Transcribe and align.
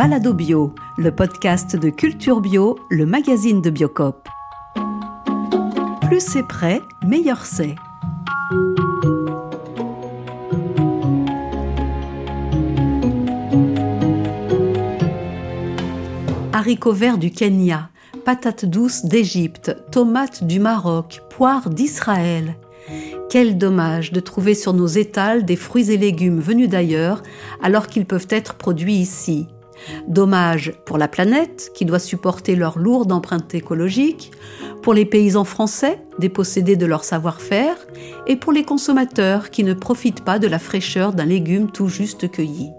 Balado 0.00 0.32
Bio, 0.32 0.74
le 0.96 1.14
podcast 1.14 1.76
de 1.76 1.90
Culture 1.90 2.40
Bio, 2.40 2.78
le 2.88 3.04
magazine 3.04 3.60
de 3.60 3.68
Biocop. 3.68 4.30
Plus 6.00 6.20
c'est 6.20 6.42
prêt, 6.42 6.80
meilleur 7.06 7.44
c'est. 7.44 7.74
Haricots 16.54 16.94
verts 16.94 17.18
du 17.18 17.30
Kenya, 17.30 17.90
patates 18.24 18.64
douces 18.64 19.04
d'Égypte, 19.04 19.76
tomates 19.92 20.44
du 20.44 20.60
Maroc, 20.60 21.20
poires 21.28 21.68
d'Israël. 21.68 22.54
Quel 23.28 23.58
dommage 23.58 24.12
de 24.12 24.20
trouver 24.20 24.54
sur 24.54 24.72
nos 24.72 24.86
étals 24.86 25.44
des 25.44 25.56
fruits 25.56 25.90
et 25.90 25.98
légumes 25.98 26.40
venus 26.40 26.70
d'ailleurs 26.70 27.22
alors 27.62 27.86
qu'ils 27.86 28.06
peuvent 28.06 28.28
être 28.30 28.54
produits 28.54 28.94
ici. 28.94 29.46
Dommage 30.06 30.72
pour 30.84 30.98
la 30.98 31.08
planète 31.08 31.70
qui 31.74 31.84
doit 31.84 31.98
supporter 31.98 32.56
leur 32.56 32.78
lourde 32.78 33.12
empreinte 33.12 33.54
écologique, 33.54 34.32
pour 34.82 34.94
les 34.94 35.04
paysans 35.04 35.44
français 35.44 36.00
dépossédés 36.18 36.76
de 36.76 36.86
leur 36.86 37.04
savoir-faire 37.04 37.76
et 38.26 38.36
pour 38.36 38.52
les 38.52 38.64
consommateurs 38.64 39.50
qui 39.50 39.64
ne 39.64 39.74
profitent 39.74 40.24
pas 40.24 40.38
de 40.38 40.46
la 40.46 40.58
fraîcheur 40.58 41.12
d'un 41.12 41.26
légume 41.26 41.70
tout 41.70 41.88
juste 41.88 42.30
cueilli. 42.30 42.70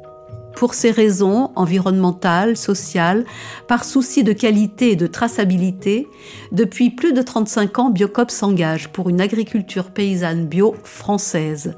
Pour 0.56 0.74
ces 0.74 0.92
raisons 0.92 1.52
environnementales, 1.56 2.58
sociales, 2.58 3.26
par 3.68 3.84
souci 3.84 4.24
de 4.24 4.34
qualité 4.34 4.92
et 4.92 4.96
de 4.96 5.08
traçabilité, 5.08 6.08
depuis 6.52 6.90
plus 6.90 7.14
de 7.14 7.22
35 7.22 7.80
ans, 7.80 7.90
Biocop 7.90 8.30
s'engage 8.30 8.90
pour 8.90 9.10
une 9.10 9.22
agriculture 9.22 9.92
paysanne 9.92 10.48
bio 10.48 10.76
française. 10.84 11.76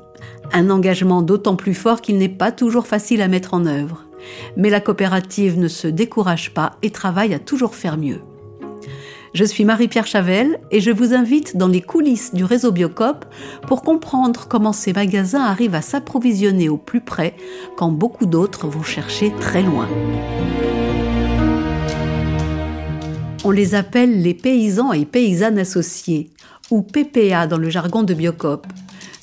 Un 0.52 0.70
engagement 0.70 1.22
d'autant 1.22 1.55
plus 1.55 1.76
fort 1.76 2.02
qu'il 2.02 2.17
n'est 2.17 2.30
pas 2.30 2.52
toujours 2.52 2.88
facile 2.88 3.22
à 3.22 3.28
mettre 3.28 3.53
en 3.53 3.66
œuvre. 3.66 4.05
Mais 4.58 4.70
la 4.70 4.82
coopérative 4.82 5.58
ne 5.59 5.67
se 5.67 5.88
décourage 5.88 6.53
pas 6.53 6.78
et 6.81 6.89
travaille 6.89 7.34
à 7.34 7.39
toujours 7.39 7.75
faire 7.75 7.97
mieux. 7.97 8.22
Je 9.34 9.44
suis 9.44 9.66
Marie-Pierre 9.66 10.06
Chavel 10.06 10.59
et 10.70 10.80
je 10.80 10.92
vous 10.92 11.16
invite 11.16 11.58
dans 11.58 11.67
les 11.67 11.81
coulisses 11.81 12.36
du 12.36 12.44
réseau 12.44 12.72
Biocop 12.72 13.25
pour 13.67 13.81
comprendre 13.81 14.45
comment 14.47 14.73
ces 14.73 14.94
magasins 14.94 15.44
arrivent 15.44 15.73
à 15.73 15.81
s'approvisionner 15.81 16.70
au 16.70 16.78
plus 16.78 17.02
près 17.02 17.34
quand 17.75 17.89
beaucoup 17.89 18.28
d'autres 18.28 18.67
vont 18.67 18.84
chercher 18.84 19.34
très 19.39 19.64
loin. 19.64 19.88
On 23.44 23.50
les 23.50 23.73
appelle 23.73 24.22
les 24.22 24.36
paysans 24.36 24.94
et 24.94 25.06
paysannes 25.06 25.58
associés, 25.58 26.30
ou 26.69 26.81
PPA 26.81 27.47
dans 27.47 27.58
le 27.58 27.69
jargon 27.69 28.03
de 28.03 28.14
Biocop. 28.14 28.67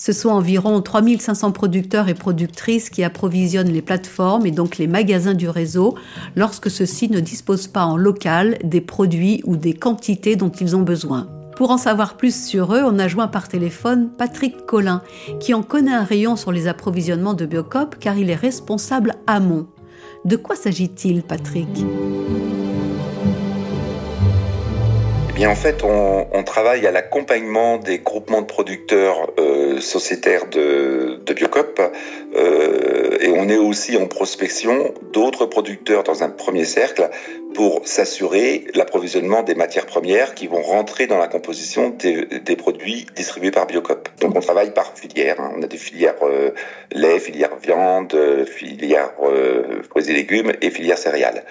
Ce 0.01 0.15
sont 0.15 0.31
environ 0.31 0.81
3500 0.81 1.53
producteurs 1.53 2.09
et 2.09 2.15
productrices 2.15 2.89
qui 2.89 3.05
approvisionnent 3.05 3.69
les 3.71 3.83
plateformes 3.83 4.47
et 4.47 4.51
donc 4.51 4.79
les 4.79 4.87
magasins 4.87 5.35
du 5.35 5.47
réseau 5.47 5.95
lorsque 6.37 6.71
ceux-ci 6.71 7.11
ne 7.11 7.21
disposent 7.21 7.67
pas 7.67 7.85
en 7.85 7.99
local 7.99 8.57
des 8.65 8.81
produits 8.81 9.43
ou 9.45 9.57
des 9.57 9.75
quantités 9.75 10.37
dont 10.37 10.49
ils 10.49 10.75
ont 10.75 10.81
besoin. 10.81 11.29
Pour 11.55 11.71
en 11.71 11.77
savoir 11.77 12.17
plus 12.17 12.35
sur 12.35 12.75
eux, 12.75 12.83
on 12.83 12.99
a 12.99 13.09
joint 13.09 13.29
par 13.29 13.49
téléphone 13.49 14.09
Patrick 14.17 14.65
Collin, 14.65 15.03
qui 15.39 15.53
en 15.53 15.63
connaît 15.63 15.93
un 15.93 16.05
rayon 16.05 16.35
sur 16.35 16.51
les 16.51 16.67
approvisionnements 16.67 17.35
de 17.35 17.45
Biocop 17.45 17.97
car 18.01 18.17
il 18.17 18.31
est 18.31 18.35
responsable 18.35 19.17
amont. 19.27 19.67
De 20.25 20.37
quoi 20.37 20.57
s'agit-il, 20.57 21.23
Patrick? 21.23 21.69
En 25.47 25.55
fait, 25.55 25.83
on, 25.85 26.43
travaille 26.43 26.87
à 26.87 26.91
l'accompagnement 26.91 27.79
des 27.79 28.01
groupements 28.01 28.41
de 28.43 28.47
producteurs 28.47 29.31
euh, 29.39 29.81
sociétaires 29.81 30.47
de, 30.49 31.23
Biocop 31.33 31.81
euh, 32.35 33.17
et 33.21 33.29
on 33.29 33.49
est 33.49 33.57
aussi 33.57 33.97
en 33.97 34.07
prospection 34.07 34.93
d'autres 35.13 35.47
producteurs 35.47 36.03
dans 36.03 36.25
un 36.25 36.29
premier 36.29 36.65
cercle 36.65 37.09
pour 37.55 37.87
s'assurer 37.87 38.65
l'approvisionnement 38.75 39.43
des 39.43 39.55
matières 39.55 39.87
premières 39.87 40.35
qui 40.35 40.49
vont 40.49 40.61
rentrer 40.61 41.07
dans 41.07 41.19
la 41.19 41.29
composition 41.29 41.91
des, 41.91 42.57
produits 42.57 43.07
distribués 43.15 43.53
par 43.53 43.67
Biocop. 43.67 44.09
Donc 44.21 44.37
on 44.37 44.41
travaille 44.41 44.75
par 44.75 44.93
filière. 44.99 45.41
Hein. 45.41 45.53
On 45.57 45.63
a 45.63 45.67
des 45.67 45.79
filières 45.79 46.17
euh, 46.23 46.51
lait, 46.91 47.21
filière 47.21 47.57
viande, 47.63 48.17
filière 48.47 49.13
fruits 49.89 50.11
et 50.11 50.13
légumes 50.13 50.53
et 50.61 50.71
filière 50.71 50.99
céréales. 50.99 51.45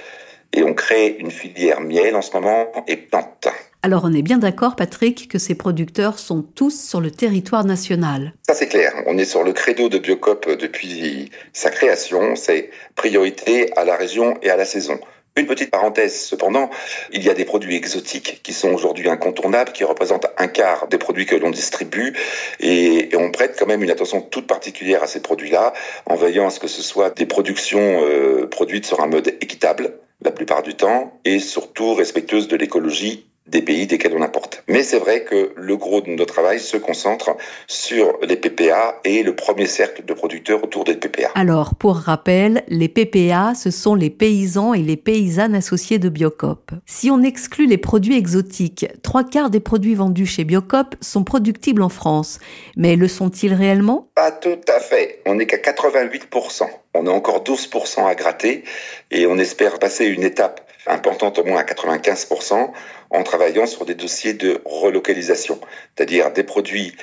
Et 0.51 0.63
on 0.63 0.73
crée 0.73 1.15
une 1.19 1.31
filière 1.31 1.79
miel 1.79 2.15
en 2.15 2.21
ce 2.21 2.33
moment 2.33 2.67
et 2.87 2.97
plantes. 2.97 3.47
Alors 3.81 4.01
on 4.03 4.11
est 4.11 4.21
bien 4.21 4.39
d'accord, 4.39 4.75
Patrick, 4.75 5.29
que 5.29 5.39
ces 5.39 5.55
producteurs 5.55 6.19
sont 6.19 6.41
tous 6.41 6.77
sur 6.77 6.99
le 6.99 7.11
territoire 7.11 7.63
national. 7.63 8.33
Ça 8.45 8.53
c'est 8.53 8.67
clair. 8.67 8.91
On 9.07 9.17
est 9.17 9.23
sur 9.25 9.43
le 9.43 9.53
credo 9.53 9.87
de 9.87 9.97
Biocop 9.97 10.49
depuis 10.49 11.31
sa 11.53 11.69
création. 11.69 12.35
C'est 12.35 12.71
priorité 12.95 13.71
à 13.77 13.85
la 13.85 13.95
région 13.95 14.37
et 14.41 14.49
à 14.49 14.57
la 14.57 14.65
saison. 14.65 14.99
Une 15.37 15.45
petite 15.45 15.71
parenthèse, 15.71 16.19
cependant, 16.19 16.69
il 17.13 17.23
y 17.23 17.29
a 17.29 17.33
des 17.33 17.45
produits 17.45 17.77
exotiques 17.77 18.41
qui 18.43 18.51
sont 18.51 18.73
aujourd'hui 18.73 19.07
incontournables, 19.07 19.71
qui 19.71 19.85
représentent 19.85 20.27
un 20.37 20.47
quart 20.47 20.89
des 20.89 20.97
produits 20.97 21.25
que 21.25 21.35
l'on 21.37 21.49
distribue, 21.49 22.13
et, 22.59 23.09
on 23.15 23.31
prête 23.31 23.55
quand 23.57 23.67
même 23.67 23.81
une 23.81 23.91
attention 23.91 24.21
toute 24.21 24.47
particulière 24.47 25.03
à 25.03 25.07
ces 25.07 25.21
produits-là, 25.21 25.71
en 26.07 26.15
veillant 26.15 26.47
à 26.47 26.49
ce 26.49 26.59
que 26.59 26.67
ce 26.67 26.81
soit 26.81 27.11
des 27.11 27.25
productions 27.25 28.03
euh, 28.03 28.47
produites 28.47 28.85
sur 28.85 28.99
un 28.99 29.07
mode 29.07 29.29
équitable, 29.39 29.93
la 30.21 30.31
plupart 30.31 30.61
du 30.61 30.73
temps, 30.73 31.17
et 31.23 31.39
surtout 31.39 31.93
respectueuses 31.93 32.49
de 32.49 32.57
l'écologie 32.57 33.29
des 33.49 33.61
pays 33.61 33.87
desquels 33.87 34.13
on 34.15 34.21
importe. 34.21 34.63
Mais 34.67 34.83
c'est 34.83 34.99
vrai 34.99 35.23
que 35.23 35.51
le 35.55 35.77
gros 35.77 36.01
de 36.01 36.09
notre 36.09 36.33
travail 36.33 36.59
se 36.59 36.77
concentre 36.77 37.35
sur 37.67 38.17
les 38.21 38.35
PPA 38.35 38.99
et 39.03 39.23
le 39.23 39.35
premier 39.35 39.65
cercle 39.65 40.05
de 40.05 40.13
producteurs 40.13 40.63
autour 40.63 40.83
des 40.83 40.95
PPA. 40.95 41.31
Alors, 41.35 41.75
pour 41.75 41.95
rappel, 41.95 42.63
les 42.67 42.87
PPA, 42.87 43.53
ce 43.55 43.71
sont 43.71 43.95
les 43.95 44.09
paysans 44.09 44.73
et 44.73 44.81
les 44.81 44.97
paysannes 44.97 45.55
associés 45.55 45.99
de 45.99 46.09
Biocop. 46.09 46.71
Si 46.85 47.09
on 47.09 47.21
exclut 47.21 47.67
les 47.67 47.77
produits 47.77 48.17
exotiques, 48.17 48.87
trois 49.03 49.23
quarts 49.23 49.49
des 49.49 49.59
produits 49.59 49.95
vendus 49.95 50.25
chez 50.25 50.43
Biocop 50.43 50.95
sont 51.01 51.23
productibles 51.23 51.81
en 51.81 51.89
France. 51.89 52.39
Mais 52.77 52.95
le 52.95 53.07
sont-ils 53.07 53.53
réellement? 53.53 54.09
Pas 54.15 54.31
tout 54.31 54.59
à 54.67 54.79
fait. 54.79 55.21
On 55.25 55.35
n'est 55.35 55.47
qu'à 55.47 55.57
88%. 55.57 56.63
On 56.95 57.07
a 57.07 57.11
encore 57.11 57.43
12% 57.43 58.05
à 58.05 58.15
gratter 58.15 58.63
et 59.11 59.27
on 59.27 59.37
espère 59.37 59.79
passer 59.79 60.05
une 60.05 60.23
étape 60.23 60.68
importante 60.87 61.39
au 61.39 61.43
moins 61.43 61.59
à 61.59 61.63
95% 61.63 62.71
en 63.09 63.23
travaillant 63.23 63.65
sur 63.65 63.85
des 63.85 63.95
dossiers 63.95 64.33
de 64.33 64.61
relocalisation, 64.65 65.59
c'est-à-dire 65.95 66.31
des 66.31 66.43
produits 66.43 66.95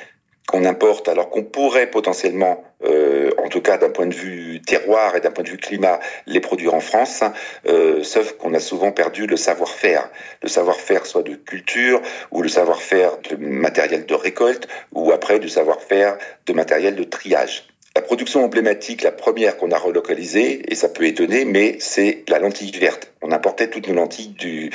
qu'on 0.47 0.65
importe 0.65 1.09
alors 1.09 1.29
qu'on 1.29 1.43
pourrait 1.43 1.91
potentiellement, 1.91 2.63
euh, 2.85 3.31
en 3.43 3.49
tout 3.49 3.61
cas 3.61 3.79
d'un 3.79 3.91
point 3.91 4.07
de 4.07 4.15
vue 4.15 4.61
terroir 4.63 5.17
et 5.17 5.21
d'un 5.21 5.33
point 5.33 5.43
de 5.43 5.49
vue 5.49 5.57
climat, 5.57 5.99
les 6.27 6.41
produire 6.41 6.75
en 6.75 6.81
France, 6.81 7.25
euh, 7.67 8.03
sauf 8.05 8.33
qu'on 8.35 8.55
a 8.55 8.61
souvent 8.61 8.93
perdu 8.93 9.27
le 9.27 9.37
savoir-faire. 9.37 10.09
Le 10.43 10.49
savoir-faire 10.49 11.05
soit 11.05 11.23
de 11.23 11.35
culture 11.35 12.01
ou 12.31 12.43
le 12.43 12.49
savoir-faire 12.49 13.19
de 13.29 13.37
matériel 13.37 14.07
de 14.07 14.15
récolte 14.15 14.69
ou 14.93 15.11
après 15.11 15.41
du 15.41 15.49
savoir-faire 15.49 16.17
de 16.47 16.53
matériel 16.53 16.95
de 16.95 17.05
triage. 17.05 17.67
La 17.97 18.03
production 18.03 18.45
emblématique, 18.45 19.01
la 19.01 19.11
première 19.11 19.57
qu'on 19.57 19.71
a 19.71 19.79
relocalisée, 19.79 20.71
et 20.71 20.75
ça 20.75 20.91
peut 20.91 21.07
étonner, 21.07 21.47
mais 21.47 21.79
c'est 21.81 22.25
la 22.29 22.39
lentille 22.39 22.71
verte. 22.73 23.11
On 23.23 23.33
importait 23.33 23.71
toutes 23.71 23.89
nos 23.89 23.95
lentilles 23.95 24.35
du, 24.39 24.71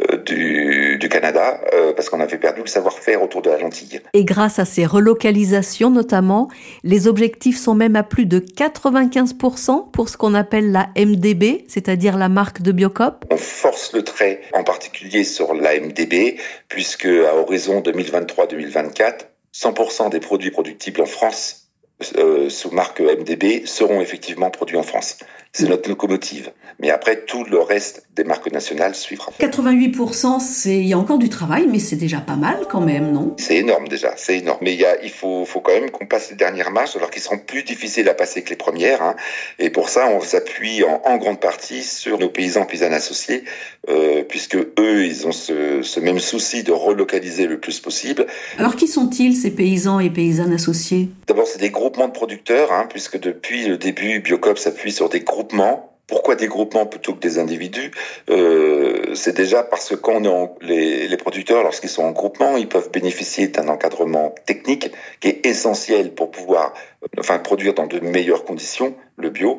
euh, 0.00 0.16
du, 0.16 0.96
du, 0.96 1.08
Canada 1.10 1.60
euh, 1.74 1.92
parce 1.92 2.08
qu'on 2.08 2.20
avait 2.20 2.38
perdu 2.38 2.62
le 2.62 2.66
savoir-faire 2.66 3.22
autour 3.22 3.42
de 3.42 3.50
la 3.50 3.58
lentille. 3.58 4.00
Et 4.14 4.24
grâce 4.24 4.58
à 4.58 4.64
ces 4.64 4.86
relocalisations 4.86 5.90
notamment, 5.90 6.48
les 6.82 7.08
objectifs 7.08 7.58
sont 7.58 7.74
même 7.74 7.94
à 7.94 8.04
plus 8.04 8.24
de 8.24 8.38
95% 8.38 9.90
pour 9.90 10.08
ce 10.08 10.16
qu'on 10.16 10.32
appelle 10.32 10.72
la 10.72 10.88
MDB, 10.96 11.66
c'est-à-dire 11.68 12.16
la 12.16 12.30
marque 12.30 12.62
de 12.62 12.72
Biocop. 12.72 13.26
On 13.30 13.36
force 13.36 13.92
le 13.92 14.02
trait 14.02 14.40
en 14.54 14.64
particulier 14.64 15.24
sur 15.24 15.52
la 15.52 15.78
MDB 15.78 16.38
puisque 16.70 17.04
à 17.04 17.36
horizon 17.36 17.82
2023-2024, 17.82 19.26
100% 19.54 20.08
des 20.08 20.20
produits 20.20 20.50
productibles 20.50 21.02
en 21.02 21.06
France 21.06 21.61
sous 22.02 22.70
marque 22.70 23.00
MDB 23.00 23.66
seront 23.66 24.00
effectivement 24.00 24.50
produits 24.50 24.76
en 24.76 24.82
France. 24.82 25.18
C'est 25.54 25.68
notre 25.68 25.90
locomotive. 25.90 26.50
Mais 26.80 26.90
après, 26.90 27.24
tout 27.26 27.44
le 27.44 27.60
reste 27.60 28.06
des 28.16 28.24
marques 28.24 28.50
nationales 28.50 28.94
suivra. 28.94 29.30
88%, 29.38 30.40
c'est 30.40 30.76
il 30.76 30.86
y 30.86 30.94
a 30.94 30.98
encore 30.98 31.18
du 31.18 31.28
travail, 31.28 31.66
mais 31.70 31.78
c'est 31.78 31.96
déjà 31.96 32.18
pas 32.18 32.36
mal 32.36 32.66
quand 32.70 32.80
même, 32.80 33.12
non? 33.12 33.34
C'est 33.38 33.56
énorme 33.56 33.86
déjà, 33.86 34.14
c'est 34.16 34.38
énorme. 34.38 34.58
Mais 34.62 34.72
il, 34.72 34.80
y 34.80 34.86
a, 34.86 35.02
il 35.02 35.10
faut, 35.10 35.44
faut 35.44 35.60
quand 35.60 35.72
même 35.72 35.90
qu'on 35.90 36.06
passe 36.06 36.30
les 36.30 36.36
dernières 36.36 36.70
marches, 36.70 36.96
alors 36.96 37.10
qu'ils 37.10 37.20
seront 37.20 37.38
plus 37.38 37.64
difficiles 37.64 38.08
à 38.08 38.14
passer 38.14 38.42
que 38.42 38.48
les 38.48 38.56
premières. 38.56 39.02
Hein. 39.02 39.14
Et 39.58 39.68
pour 39.68 39.90
ça, 39.90 40.08
on 40.08 40.20
s'appuie 40.22 40.84
en, 40.84 41.02
en, 41.04 41.18
grande 41.18 41.38
partie 41.38 41.82
sur 41.82 42.18
nos 42.18 42.30
paysans 42.30 42.64
paysannes 42.64 42.94
associés, 42.94 43.44
euh, 43.90 44.22
puisque 44.26 44.56
eux, 44.56 45.04
ils 45.04 45.26
ont 45.26 45.32
ce, 45.32 45.82
ce 45.82 46.00
même 46.00 46.18
souci 46.18 46.62
de 46.62 46.72
relocaliser 46.72 47.46
le 47.46 47.60
plus 47.60 47.78
possible. 47.78 48.26
Alors 48.58 48.76
qui 48.76 48.88
sont-ils 48.88 49.36
ces 49.36 49.50
paysans 49.50 50.00
et 50.00 50.08
paysannes 50.08 50.54
associés? 50.54 51.10
D'abord, 51.26 51.46
c'est 51.46 51.60
des 51.60 51.70
groupements 51.70 52.08
de 52.08 52.12
producteurs, 52.12 52.72
hein, 52.72 52.86
puisque 52.88 53.20
depuis 53.20 53.66
le 53.66 53.76
début, 53.76 54.20
Biocop 54.20 54.58
s'appuie 54.58 54.92
sur 54.92 55.08
des 55.08 55.20
pourquoi 56.06 56.34
des 56.34 56.46
groupements 56.46 56.84
plutôt 56.84 57.14
que 57.14 57.20
des 57.20 57.38
individus 57.38 57.90
euh, 58.28 59.14
C'est 59.14 59.34
déjà 59.34 59.62
parce 59.62 59.88
que 59.88 59.94
quand 59.94 60.16
on 60.16 60.24
est 60.24 60.28
en, 60.28 60.54
les, 60.60 61.08
les, 61.08 61.16
producteurs, 61.16 61.62
lorsqu'ils 61.62 61.88
sont 61.88 62.02
en 62.02 62.10
groupement, 62.10 62.56
ils 62.56 62.68
peuvent 62.68 62.90
bénéficier 62.90 63.48
d'un 63.48 63.68
encadrement 63.68 64.34
technique 64.44 64.90
qui 65.20 65.28
est 65.28 65.46
essentiel 65.46 66.12
pour 66.14 66.30
pouvoir, 66.30 66.74
enfin, 67.18 67.38
produire 67.38 67.74
dans 67.74 67.86
de 67.86 68.00
meilleures 68.00 68.44
conditions 68.44 68.94
le 69.16 69.30
bio. 69.30 69.58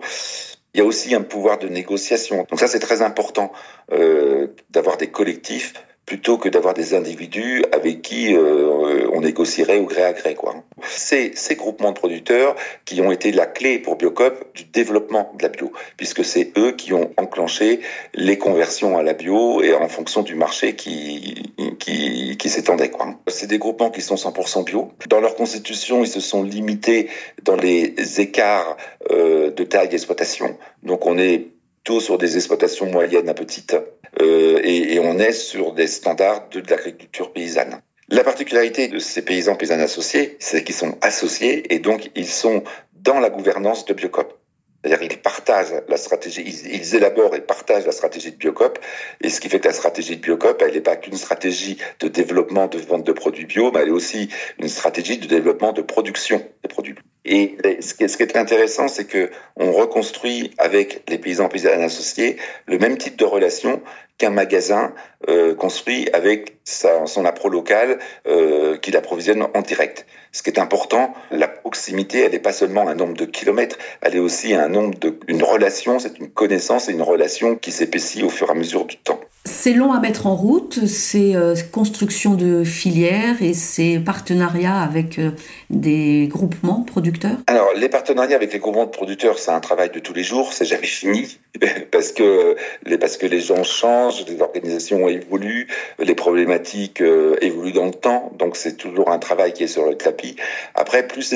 Il 0.76 0.80
y 0.80 0.82
a 0.82 0.86
aussi 0.86 1.16
un 1.16 1.22
pouvoir 1.22 1.58
de 1.60 1.68
négociation. 1.68 2.46
Donc 2.50 2.60
ça, 2.60 2.68
c'est 2.68 2.80
très 2.80 3.02
important 3.02 3.52
euh, 3.92 4.48
d'avoir 4.70 4.98
des 4.98 5.08
collectifs 5.08 5.74
plutôt 6.06 6.38
que 6.38 6.50
d'avoir 6.50 6.74
des 6.74 6.94
individus 6.94 7.64
avec 7.72 8.02
qui 8.02 8.36
euh, 8.36 9.08
on 9.14 9.22
négocierait 9.22 9.80
au 9.80 9.86
gré 9.86 10.04
à 10.04 10.14
gré. 10.14 10.36
Quoi. 10.36 10.56
C'est 10.88 11.38
ces 11.38 11.56
groupements 11.56 11.92
de 11.92 11.98
producteurs 11.98 12.56
qui 12.86 13.02
ont 13.02 13.12
été 13.12 13.32
la 13.32 13.46
clé 13.46 13.80
pour 13.80 13.96
Biocop 13.96 14.54
du 14.56 14.66
développement 14.66 15.32
de 15.38 15.44
la 15.44 15.50
bio, 15.50 15.72
puisque 15.98 16.24
c'est 16.24 16.52
eux 16.58 16.74
qui 16.74 16.94
ont 16.94 17.12
enclenché 17.18 17.80
les 18.14 18.38
conversions 18.38 18.98
à 18.98 19.04
la 19.04 19.14
bio 19.14 19.62
et 19.62 19.74
en 19.74 19.88
fonction 19.90 20.22
du 20.22 20.36
marché 20.36 20.76
qui, 20.76 21.54
qui, 21.80 22.50
s'étendait. 22.50 22.92
C'est 23.28 23.48
des 23.48 23.58
groupements 23.58 23.90
qui 23.90 24.02
sont 24.02 24.16
100% 24.16 24.66
bio. 24.66 24.92
Dans 25.08 25.20
leur 25.20 25.36
constitution, 25.36 26.04
ils 26.04 26.08
se 26.08 26.20
sont 26.20 26.44
limités 26.44 27.10
dans 27.44 27.56
les 27.56 27.94
écarts 28.20 28.78
euh, 29.12 29.52
de 29.52 29.64
taille 29.64 29.90
d'exploitation. 29.90 30.58
Donc 30.84 31.06
on 31.06 31.18
est 31.18 31.48
plutôt 31.84 32.00
sur 32.00 32.18
des 32.18 32.36
exploitations 32.38 32.86
moyennes 32.86 33.30
à 33.30 33.34
petites 33.34 33.76
euh, 34.22 34.60
et, 34.64 34.94
et, 34.94 35.00
on 35.00 35.18
est 35.20 35.34
sur 35.34 35.74
des 35.74 35.88
standards 35.88 36.48
de, 36.50 36.60
de 36.60 36.70
l'agriculture 36.70 37.34
paysanne. 37.34 37.82
La 38.14 38.24
particularité 38.24 38.90
de 38.90 39.00
ces 39.00 39.24
paysans 39.24 39.56
paysannes 39.56 39.82
associés, 39.82 40.38
c'est 40.38 40.64
qu'ils 40.64 40.76
sont 40.76 41.00
associés 41.02 41.74
et 41.74 41.80
donc 41.80 42.12
ils 42.14 42.28
sont 42.28 42.64
dans 42.94 43.20
la 43.20 43.32
gouvernance 43.32 43.86
de 43.86 43.96
Biocop. 43.96 44.40
C'est-à-dire 44.84 45.08
qu'ils 45.08 45.20
partagent 45.20 45.74
la 45.88 45.98
stratégie, 45.98 46.44
ils, 46.44 46.96
élaborent 46.96 47.34
et 47.34 47.42
partagent 47.42 47.88
la 47.88 47.92
stratégie 47.92 48.32
de 48.32 48.38
Biocop. 48.38 48.78
Et 49.22 49.30
ce 49.30 49.42
qui 49.42 49.50
fait 49.50 49.60
que 49.60 49.68
la 49.68 49.74
stratégie 49.74 50.18
de 50.18 50.22
Biocop, 50.22 50.62
elle 50.62 50.76
n'est 50.76 50.82
pas 50.82 50.96
qu'une 50.96 51.18
stratégie 51.18 51.80
de 52.02 52.08
développement 52.08 52.68
de 52.68 52.78
vente 52.78 53.04
de 53.04 53.14
produits 53.14 53.46
bio, 53.46 53.72
mais 53.72 53.80
elle 53.80 53.88
est 53.88 53.92
aussi 53.92 54.30
une 54.60 54.70
stratégie 54.70 55.18
de 55.18 55.26
développement 55.26 55.74
de 55.74 55.82
production 55.82 56.38
des 56.62 56.70
produits. 56.70 56.94
Et 57.26 57.58
ce 57.80 57.96
qui 57.96 58.04
est, 58.04 58.08
ce 58.08 58.18
qui 58.18 58.22
est 58.22 58.38
intéressant, 58.38 58.90
c'est 58.90 59.06
que 59.06 59.32
on 59.56 59.72
reconstruit 59.72 60.52
avec 60.60 61.02
les 61.10 61.18
paysans 61.18 61.50
paysannes 61.50 61.82
associés 61.82 62.38
le 62.68 62.78
même 62.78 63.00
type 63.00 63.16
de 63.16 63.26
relation 63.26 63.82
qu'un 64.18 64.30
magasin 64.30 64.94
euh, 65.30 65.56
construit 65.56 66.10
avec 66.14 66.58
sa, 66.64 67.06
son 67.08 67.26
appro 67.26 67.50
local 67.50 68.00
euh, 68.28 68.78
qu'il 68.78 68.96
approvisionne 68.96 69.48
en 69.54 69.62
direct. 69.62 70.06
Ce 70.32 70.42
qui 70.42 70.50
est 70.50 70.60
important, 70.60 71.14
la 71.32 71.48
proximité, 71.48 72.22
elle 72.22 72.32
n'est 72.32 72.40
pas 72.40 72.54
seulement 72.54 72.88
un 72.88 72.96
nombre 72.96 73.16
de 73.16 73.26
kilomètres, 73.26 73.78
elle 74.02 74.16
est 74.16 74.20
aussi 74.20 74.54
un 74.54 74.68
nombre 74.68 74.98
de, 74.98 75.18
une 75.28 75.44
relation, 75.44 76.00
c'est 76.00 76.18
une 76.20 76.30
connaissance 76.30 76.90
et 76.90 76.92
une 76.92 77.02
relation 77.02 77.56
qui 77.56 77.72
s'épaissit 77.72 78.24
au 78.24 78.30
fur 78.30 78.48
et 78.50 78.52
à 78.52 78.56
mesure 78.56 78.86
du 78.86 78.98
temps. 78.98 79.20
C'est 79.46 79.74
long 79.74 79.92
à 79.92 80.00
mettre 80.00 80.26
en 80.26 80.36
route, 80.36 80.88
ces 80.88 81.36
euh, 81.36 81.54
constructions 81.72 82.34
de 82.34 82.64
filières 82.64 83.42
et 83.42 83.54
ces 83.54 84.00
partenariats 84.00 84.80
avec 84.82 85.20
euh, 85.20 85.32
des 85.70 86.28
groupements 86.32 86.82
producteurs 86.82 87.38
Alors, 87.48 87.72
les 87.76 87.90
partenariats 87.90 88.38
avec 88.38 88.54
les 88.54 88.60
groupements 88.60 88.86
de 88.86 88.90
producteurs, 88.92 89.38
c'est 89.38 89.52
un 89.52 89.60
travail 89.60 89.90
de 89.92 90.00
tous 90.00 90.14
les 90.14 90.24
jours, 90.24 90.54
c'est 90.54 90.66
jamais 90.66 90.88
fini, 90.88 91.38
parce 91.92 92.14
que, 92.14 92.56
les, 92.86 92.98
parce 92.98 93.18
que 93.18 93.26
les 93.26 93.42
gens 93.42 93.64
changent, 93.64 94.03
les 94.28 94.42
organisations 94.42 95.08
évoluent, 95.08 95.68
les 96.00 96.16
problématiques 96.16 97.02
euh, 97.02 97.36
évoluent 97.42 97.74
dans 97.74 97.86
le 97.86 97.94
temps, 97.94 98.32
donc 98.38 98.56
c'est 98.56 98.78
toujours 98.78 99.10
un 99.12 99.20
travail 99.20 99.54
qui 99.54 99.64
est 99.64 99.68
sur 99.68 99.86
le 99.86 99.96
tapis. 99.96 100.36
Après, 100.76 101.08
plus, 101.08 101.34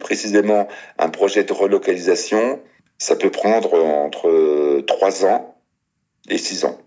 précisément, 0.00 0.68
un 0.98 1.08
projet 1.08 1.44
de 1.44 1.52
relocalisation, 1.52 2.60
ça 2.98 3.16
peut 3.16 3.30
prendre 3.30 3.74
entre 3.74 4.82
3 4.86 5.26
ans 5.26 5.56
et 6.28 6.38
6 6.38 6.64
ans. 6.64 6.78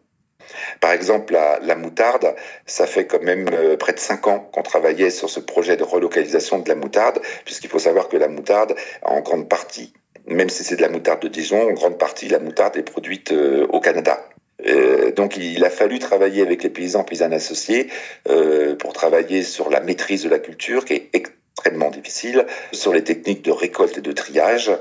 Par 0.81 0.91
exemple, 0.91 1.33
la, 1.33 1.59
la, 1.59 1.75
moutarde, 1.75 2.35
ça 2.65 2.85
fait 2.85 3.07
quand 3.07 3.21
même 3.21 3.49
euh, 3.53 3.77
près 3.77 3.93
de 3.93 3.99
cinq 3.99 4.27
ans 4.27 4.39
qu'on 4.51 4.61
travaillait 4.61 5.09
sur 5.09 5.29
ce 5.29 5.39
projet 5.39 5.77
de 5.77 5.83
relocalisation 5.83 6.59
de 6.59 6.69
la 6.69 6.75
moutarde, 6.75 7.19
puisqu'il 7.45 7.69
faut 7.69 7.79
savoir 7.79 8.07
que 8.07 8.17
la 8.17 8.27
moutarde, 8.27 8.75
en 9.01 9.21
grande 9.21 9.49
partie, 9.49 9.93
même 10.27 10.49
si 10.49 10.63
c'est 10.63 10.75
de 10.75 10.81
la 10.81 10.89
moutarde 10.89 11.21
de 11.21 11.27
Dijon, 11.27 11.69
en 11.69 11.73
grande 11.73 11.97
partie, 11.97 12.27
la 12.27 12.39
moutarde 12.39 12.77
est 12.77 12.83
produite 12.83 13.31
euh, 13.31 13.67
au 13.69 13.79
Canada. 13.79 14.23
Euh, 14.67 15.11
donc 15.11 15.37
il 15.37 15.63
a 15.63 15.69
fallu 15.69 15.99
travailler 15.99 16.41
avec 16.41 16.63
les 16.63 16.69
paysans 16.69 17.03
paysannes 17.03 17.33
associés 17.33 17.89
euh, 18.29 18.75
pour 18.75 18.93
travailler 18.93 19.43
sur 19.43 19.69
la 19.69 19.81
maîtrise 19.81 20.23
de 20.23 20.29
la 20.29 20.39
culture 20.39 20.85
qui 20.85 20.93
est 20.93 21.09
extrêmement 21.13 21.91
difficile 21.91 22.45
sur 22.71 22.93
les 22.93 23.03
techniques 23.03 23.43
de 23.43 23.51
récolte 23.51 23.97
et 23.97 24.01
de 24.01 24.11
triage. 24.11 24.71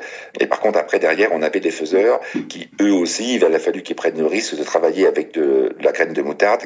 Et 0.40 0.46
par 0.46 0.61
contre, 0.61 0.79
après, 0.79 0.99
derrière, 0.99 1.31
on 1.32 1.43
avait 1.43 1.61
des 1.61 1.70
faiseurs 1.70 2.20
qui, 2.49 2.70
eux 2.81 2.93
aussi, 2.93 3.37
il 3.37 3.44
a 3.44 3.58
fallu 3.58 3.82
qu'ils 3.82 3.96
prennent 3.96 4.19
le 4.19 4.26
risque 4.26 4.56
de 4.56 4.64
travailler 4.64 5.06
avec 5.06 5.34
de, 5.34 5.76
la 5.81 5.93
graine 5.93 6.12
de 6.12 6.23
moutarde 6.23 6.62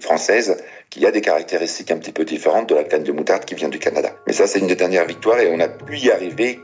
française 0.00 0.56
qui 0.90 1.06
a 1.06 1.10
des 1.10 1.20
caractéristiques 1.20 1.90
un 1.90 1.98
petit 1.98 2.12
peu 2.12 2.24
différentes 2.24 2.68
de 2.68 2.74
la 2.74 2.82
graine 2.84 3.04
de 3.04 3.12
moutarde 3.12 3.44
qui 3.44 3.54
vient 3.54 3.68
du 3.68 3.78
Canada. 3.78 4.16
Mais 4.26 4.32
ça, 4.32 4.46
c'est 4.46 4.58
une 4.58 4.66
des 4.66 4.76
dernières 4.76 5.06
victoires 5.06 5.38
et 5.38 5.52
on 5.52 5.60
a 5.60 5.68
pu 5.68 5.98
y 5.98 6.10
arriver 6.10 6.58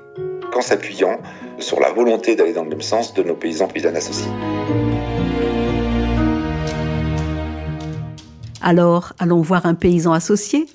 qu'en 0.50 0.62
s'appuyant 0.62 1.20
sur 1.58 1.81
la 1.81 1.90
volonté 1.90 2.34
d'aller 2.34 2.52
dans 2.52 2.64
le 2.64 2.70
même 2.70 2.81
sens 2.81 3.14
de 3.14 3.22
nos 3.22 3.37
paysans 3.37 3.69
paysannes 3.69 3.96
associés. 3.96 4.31
Alors, 8.61 9.12
allons 9.19 9.41
voir 9.41 9.67
un 9.67 9.75
paysan 9.75 10.12
associé 10.12 10.67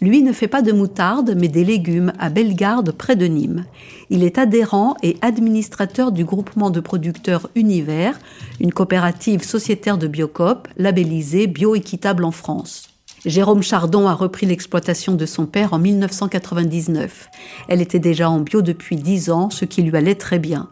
lui 0.00 0.22
ne 0.22 0.32
fait 0.32 0.48
pas 0.48 0.62
de 0.62 0.72
moutarde, 0.72 1.34
mais 1.36 1.46
des 1.46 1.64
légumes 1.64 2.12
à 2.18 2.28
Bellegarde, 2.28 2.90
près 2.90 3.14
de 3.14 3.26
Nîmes. 3.26 3.64
Il 4.10 4.24
est 4.24 4.36
adhérent 4.36 4.96
et 5.02 5.16
administrateur 5.22 6.10
du 6.10 6.24
groupement 6.24 6.70
de 6.70 6.80
producteurs 6.80 7.48
Univers, 7.54 8.18
une 8.58 8.72
coopérative 8.72 9.44
sociétaire 9.44 9.98
de 9.98 10.08
Biocop, 10.08 10.66
labellisée 10.76 11.46
bioéquitable 11.46 12.24
en 12.24 12.32
France. 12.32 12.88
Jérôme 13.24 13.62
Chardon 13.62 14.08
a 14.08 14.14
repris 14.14 14.46
l'exploitation 14.46 15.14
de 15.14 15.24
son 15.24 15.46
père 15.46 15.72
en 15.72 15.78
1999. 15.78 17.28
Elle 17.68 17.80
était 17.80 18.00
déjà 18.00 18.28
en 18.28 18.40
bio 18.40 18.60
depuis 18.60 18.96
10 18.96 19.30
ans, 19.30 19.50
ce 19.50 19.64
qui 19.64 19.82
lui 19.82 19.96
allait 19.96 20.16
très 20.16 20.40
bien. 20.40 20.68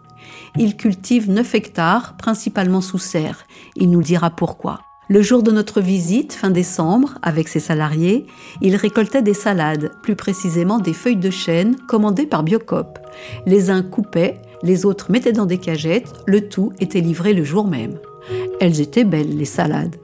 Il 0.58 0.76
cultive 0.76 1.30
9 1.30 1.54
hectares, 1.54 2.16
principalement 2.16 2.80
sous 2.80 2.98
serre. 2.98 3.44
Il 3.76 3.90
nous 3.90 4.02
dira 4.02 4.30
pourquoi. 4.30 4.80
Le 5.12 5.22
jour 5.22 5.42
de 5.42 5.50
notre 5.50 5.80
visite, 5.80 6.32
fin 6.32 6.50
décembre, 6.50 7.18
avec 7.20 7.48
ses 7.48 7.58
salariés, 7.58 8.26
il 8.60 8.76
récoltait 8.76 9.22
des 9.22 9.34
salades, 9.34 9.90
plus 10.04 10.14
précisément 10.14 10.78
des 10.78 10.92
feuilles 10.92 11.16
de 11.16 11.30
chêne 11.30 11.74
commandées 11.88 12.26
par 12.26 12.44
Biocop. 12.44 13.00
Les 13.44 13.70
uns 13.70 13.82
coupaient, 13.82 14.40
les 14.62 14.86
autres 14.86 15.10
mettaient 15.10 15.32
dans 15.32 15.46
des 15.46 15.58
cagettes, 15.58 16.12
le 16.26 16.48
tout 16.48 16.72
était 16.78 17.00
livré 17.00 17.34
le 17.34 17.42
jour 17.42 17.66
même. 17.66 17.98
Elles 18.60 18.80
étaient 18.80 19.02
belles, 19.02 19.36
les 19.36 19.46
salades. 19.46 19.96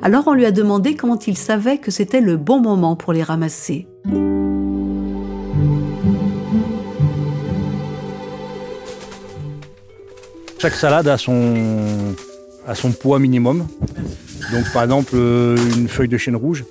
Alors 0.00 0.28
on 0.28 0.32
lui 0.32 0.46
a 0.46 0.50
demandé 0.50 0.96
comment 0.96 1.18
il 1.18 1.36
savait 1.36 1.76
que 1.76 1.90
c'était 1.90 2.22
le 2.22 2.38
bon 2.38 2.58
moment 2.58 2.96
pour 2.96 3.12
les 3.12 3.22
ramasser. 3.22 3.86
Chaque 10.58 10.72
salade 10.72 11.08
a 11.08 11.18
son, 11.18 12.14
a 12.66 12.74
son 12.74 12.92
poids 12.92 13.18
minimum. 13.18 13.66
Donc 14.52 14.72
par 14.72 14.84
exemple, 14.84 15.12
euh, 15.14 15.56
une 15.76 15.88
feuille 15.88 16.08
de 16.08 16.18
chêne 16.18 16.36
rouge, 16.36 16.64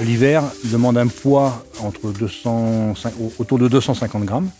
l'hiver, 0.00 0.42
demande 0.64 0.98
un 0.98 1.06
poids 1.06 1.64
entre 1.80 2.10
200, 2.12 2.94
autour 3.38 3.58
de 3.58 3.68
250 3.68 4.24
grammes. 4.24 4.50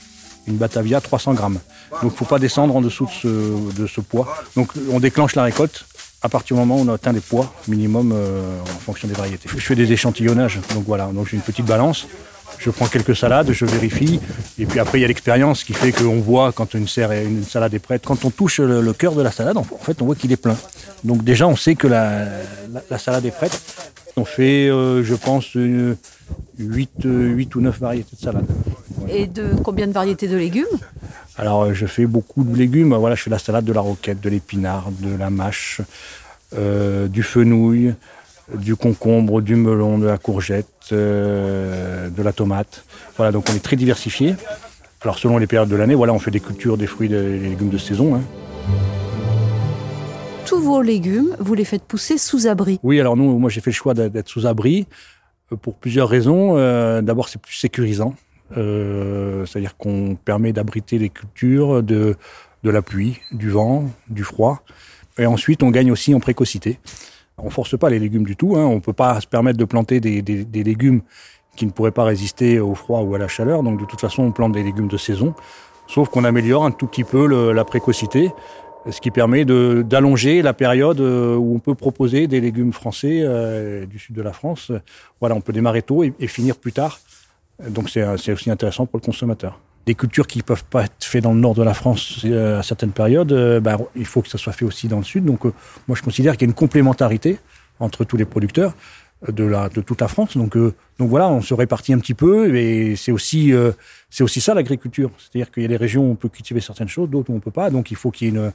Une 0.47 0.57
Batavia, 0.57 1.01
300 1.01 1.35
grammes. 1.35 1.59
Donc 1.91 2.03
il 2.03 2.07
ne 2.07 2.11
faut 2.11 2.25
pas 2.25 2.39
descendre 2.39 2.77
en 2.77 2.81
dessous 2.81 3.09
de 3.25 3.87
ce, 3.87 4.01
poids. 4.01 4.29
Donc 4.55 4.71
on 4.93 5.01
déclenche 5.01 5.35
la 5.35 5.43
récolte 5.43 5.87
à 6.23 6.29
partir 6.29 6.57
du 6.57 6.61
moment 6.61 6.77
où 6.77 6.85
on 6.89 6.93
atteint 6.93 7.13
des 7.13 7.21
poids 7.21 7.53
minimum 7.69 8.13
euh, 8.15 8.61
en 8.63 8.79
fonction 8.79 9.09
des 9.09 9.15
variétés. 9.15 9.49
Je 9.53 9.61
fais 9.61 9.75
des 9.75 9.93
échantillonnages, 9.93 10.61
donc 10.75 10.85
voilà, 10.87 11.11
j'ai 11.29 11.37
une 11.37 11.43
petite 11.43 11.67
balance 11.67 12.07
je 12.59 12.71
prends 12.71 12.87
quelques 12.87 13.15
salades, 13.17 13.53
je 13.53 13.65
vérifie, 13.65 14.21
et 14.59 14.67
puis 14.67 14.81
après 14.81 14.99
il 14.99 15.03
y 15.03 15.05
a 15.05 15.09
l'expérience 15.09 15.65
qui 15.65 15.73
fait 15.73 15.93
qu'on 15.93 16.21
voit 16.21 16.53
quand 16.53 16.75
une, 16.75 16.89
serre 16.89 17.13
une 17.13 17.45
salade 17.45 17.75
est 17.75 17.79
prête. 17.79 18.03
Quand 18.05 18.25
on 18.25 18.31
touche 18.31 18.61
le, 18.61 18.81
le 18.81 18.93
cœur 18.93 19.15
de 19.15 19.23
la 19.23 19.31
salade, 19.31 19.57
en 19.57 19.65
fait 19.65 20.01
on 20.03 20.07
voit 20.07 20.15
qu'il 20.15 20.33
est 20.33 20.37
plein. 20.37 20.57
Donc 21.05 21.25
déjà 21.25 21.47
on 21.47 21.57
sait 21.57 21.75
que 21.75 21.87
la, 21.87 22.25
la, 22.73 22.83
la 22.91 22.99
salade 22.99 23.25
est 23.25 23.31
prête. 23.31 23.61
On 24.19 24.25
fait, 24.25 24.71
euh, 24.71 25.05
je 25.05 25.15
pense, 25.15 25.55
une, 25.55 25.97
8, 26.59 27.03
8 27.05 27.55
ou 27.55 27.61
9 27.61 27.79
variétés 27.79 28.17
de 28.17 28.23
salade. 28.23 28.47
Et 29.09 29.27
de 29.27 29.51
combien 29.63 29.87
de 29.87 29.93
variétés 29.93 30.27
de 30.27 30.37
légumes? 30.37 30.65
Alors 31.37 31.65
euh, 31.65 31.75
je 31.75 31.87
fais 31.87 32.07
beaucoup 32.07 32.43
de 32.43 32.57
légumes. 32.57 32.95
Voilà, 32.95 33.15
je 33.15 33.23
fais 33.23 33.31
la 33.31 33.39
salade 33.39 33.65
de 33.65 33.73
la 33.73 33.83
roquette, 33.83 34.21
de 34.21 34.31
l'épinard, 34.31 34.89
de 34.91 35.15
la 35.15 35.31
mâche, 35.31 35.83
euh, 36.57 37.09
du 37.09 37.23
fenouil, 37.23 37.95
du 38.55 38.75
concombre, 38.75 39.43
du 39.43 39.55
melon, 39.55 39.99
de 39.99 40.07
la 40.07 40.19
courgette, 40.19 40.67
euh, 40.93 42.09
de 42.09 42.23
la 42.23 42.33
tomate. 42.33 42.85
Voilà, 43.17 43.33
donc 43.33 43.47
on 43.51 43.55
est 43.55 43.63
très 43.63 43.77
diversifié. 43.77 44.35
Alors 45.03 45.19
selon 45.19 45.39
les 45.39 45.47
périodes 45.47 45.69
de 45.69 45.77
l'année, 45.77 45.95
voilà, 45.95 46.13
on 46.13 46.19
fait 46.19 46.31
des 46.31 46.41
cultures, 46.41 46.77
des 46.77 46.87
fruits, 46.87 47.09
des 47.09 47.39
légumes 47.39 47.71
de 47.71 47.79
saison. 47.79 48.17
Hein. 48.17 48.23
Tous 50.47 50.61
vos 50.61 50.81
légumes, 50.81 51.37
vous 51.41 51.55
les 51.55 51.65
faites 51.65 51.83
pousser 51.83 52.19
sous 52.19 52.47
abri 52.47 52.79
Oui, 52.83 53.01
alors 53.01 53.17
nous, 53.17 53.39
moi 53.39 53.51
j'ai 53.51 53.61
fait 53.61 53.71
le 53.71 53.75
choix 53.75 53.95
d'être 53.95 54.29
sous 54.29 54.47
abri 54.47 54.87
euh, 55.53 55.57
pour 55.57 55.77
plusieurs 55.77 56.09
raisons. 56.09 56.57
Euh, 56.57 57.03
D'abord, 57.03 57.29
c'est 57.29 57.41
plus 57.41 57.55
sécurisant. 57.55 58.15
Euh, 58.57 59.45
C'est-à-dire 59.45 59.77
qu'on 59.77 60.17
permet 60.17 60.53
d'abriter 60.53 60.99
les 60.99 61.09
cultures 61.09 61.83
de, 61.83 62.17
de 62.63 62.71
la 62.71 62.81
pluie, 62.81 63.19
du 63.33 63.51
vent, 63.51 63.91
du 64.09 64.23
froid. 64.23 64.63
Et 65.19 65.27
ensuite, 65.27 65.63
on 65.63 65.71
gagne 65.71 65.91
aussi 65.91 66.15
en 66.15 66.21
précocité. 66.21 66.79
On 67.39 67.51
force 67.51 67.77
pas 67.79 67.91
les 67.91 67.99
légumes 67.99 68.25
du 68.25 68.37
tout. 68.37 68.57
Hein. 68.57 68.65
On 68.65 68.81
peut 68.81 68.93
pas 68.93 69.21
se 69.21 69.27
permettre 69.27 69.59
de 69.59 69.65
planter 69.65 70.01
des, 70.01 70.23
des, 70.23 70.65
légumes 70.65 71.03
qui 71.55 71.67
ne 71.67 71.71
pourraient 71.71 71.91
pas 71.91 72.05
résister 72.05 72.61
au 72.61 72.75
froid 72.75 73.01
ou 73.01 73.15
à 73.15 73.19
la 73.19 73.29
chaleur. 73.29 73.63
Donc 73.63 73.81
de 73.81 73.85
toute 73.85 74.01
façon, 74.01 74.23
on 74.23 74.33
plante 74.33 74.53
des 74.53 74.63
légumes 74.63 74.89
de 74.89 74.97
saison. 74.97 75.35
Sauf 75.87 76.09
qu'on 76.09 76.25
améliore 76.25 76.65
un 76.65 76.71
tout 76.71 76.87
petit 76.87 77.05
peu 77.05 77.53
la 77.53 77.65
précocité. 77.65 78.33
ce 78.91 79.01
qui 79.01 79.11
permet 79.11 79.45
d'allonger 79.45 80.43
la 80.43 80.53
période 80.53 81.01
où 81.01 81.55
on 81.55 81.59
peut 81.59 81.75
proposer 81.75 82.27
des 82.27 82.41
légumes 82.41 82.73
français 82.73 83.25
du 83.87 83.99
sud 83.99 84.17
de 84.17 84.23
la 84.23 84.33
France. 84.33 84.73
Voilà, 85.21 85.35
on 85.35 85.41
peut 85.41 85.53
démarrer 85.53 85.83
tôt 85.83 86.03
et, 86.05 86.13
et 86.19 86.27
finir 86.27 86.57
plus 86.57 86.73
tard. 86.73 86.99
Donc 87.69 87.91
c'est 87.91 88.33
aussi 88.33 88.51
intéressant 88.51 88.87
pour 88.87 88.99
le 88.99 89.05
consommateur 89.05 89.59
des 89.87 89.95
cultures 89.95 90.27
qui 90.27 90.43
peuvent 90.43 90.65
pas 90.65 90.85
être 90.85 91.05
faites 91.05 91.23
dans 91.23 91.33
le 91.33 91.41
nord 91.41 91.55
de 91.55 91.63
la 91.63 91.73
France 91.73 92.23
euh, 92.25 92.59
à 92.59 92.63
certaines 92.63 92.91
périodes, 92.91 93.33
euh, 93.33 93.61
bah, 93.61 93.79
il 93.95 94.05
faut 94.05 94.21
que 94.21 94.29
ça 94.29 94.37
soit 94.37 94.53
fait 94.53 94.65
aussi 94.65 94.89
dans 94.89 94.99
le 94.99 95.05
sud. 95.05 95.25
Donc, 95.25 95.47
euh, 95.47 95.53
moi, 95.87 95.97
je 95.97 96.03
considère 96.03 96.33
qu'il 96.33 96.43
y 96.43 96.45
a 96.45 96.51
une 96.51 96.55
complémentarité 96.55 97.39
entre 97.79 98.05
tous 98.05 98.17
les 98.17 98.25
producteurs 98.25 98.75
de, 99.29 99.45
la, 99.45 99.69
de 99.69 99.81
toute 99.81 100.01
la 100.01 100.09
France. 100.09 100.37
Donc, 100.37 100.57
donc 100.57 101.09
voilà, 101.09 101.29
on 101.29 101.41
se 101.41 101.55
répartit 101.55 101.93
un 101.93 101.99
petit 101.99 102.15
peu, 102.15 102.55
et 102.57 102.97
c'est 102.97 103.13
aussi, 103.13 103.53
c'est 104.11 104.25
aussi 104.25 104.41
ça 104.41 104.55
l'agriculture. 104.55 105.11
C'est-à-dire 105.19 105.51
qu'il 105.51 105.63
y 105.63 105.67
a 105.67 105.69
des 105.69 105.77
régions 105.77 106.03
où 106.03 106.11
on 106.11 106.15
peut 106.15 106.29
cultiver 106.29 106.61
certaines 106.61 106.89
choses, 106.89 107.09
d'autres 107.09 107.31
où 107.31 107.37
on 107.37 107.41
peut 107.41 107.51
pas. 107.51 107.71
Donc, 107.71 107.91
il 107.91 107.97
faut 107.97 108.11
qu'il 108.11 108.29
y 108.29 108.31
ait 108.31 108.35
une, 108.35 108.53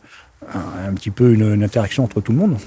un, 0.53 0.89
un, 0.89 0.93
petit 0.93 1.11
peu 1.11 1.33
une, 1.33 1.53
une 1.53 1.63
interaction 1.63 2.03
entre 2.03 2.19
tout 2.19 2.31
le 2.31 2.39
monde. 2.39 2.57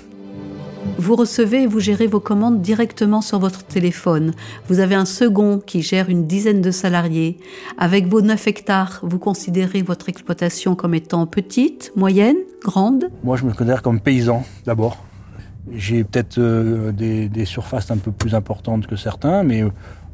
Vous 0.99 1.17
recevez 1.17 1.63
et 1.63 1.67
vous 1.67 1.81
gérez 1.81 2.07
vos 2.07 2.21
commandes 2.21 2.61
directement 2.61 3.21
sur 3.21 3.39
votre 3.39 3.65
téléphone. 3.65 4.33
Vous 4.69 4.81
avez 4.81 4.95
un 4.95 5.05
second 5.05 5.59
qui 5.59 5.83
gère 5.83 6.09
une 6.09 6.27
dizaine 6.27 6.61
de 6.61 6.71
salariés. 6.71 7.39
Avec 7.79 8.07
vos 8.07 8.21
9 8.21 8.47
hectares, 8.47 9.01
vous 9.03 9.19
considérez 9.19 9.83
votre 9.83 10.09
exploitation 10.09 10.75
comme 10.75 10.95
étant 10.95 11.27
petite, 11.27 11.93
moyenne, 11.97 12.37
grande? 12.63 13.11
Moi, 13.23 13.37
je 13.37 13.45
me 13.45 13.51
considère 13.53 13.83
comme 13.83 14.01
paysan 14.01 14.45
d'abord. 14.67 15.05
J'ai 15.73 16.05
peut-être 16.05 16.39
euh, 16.39 16.93
des, 16.93 17.29
des, 17.29 17.47
surfaces 17.47 17.91
un 17.91 17.97
peu 17.97 18.13
plus 18.13 18.35
importantes 18.35 18.87
que 18.87 18.97
certains, 18.97 19.43
mais 19.43 19.63
euh, 19.63 19.71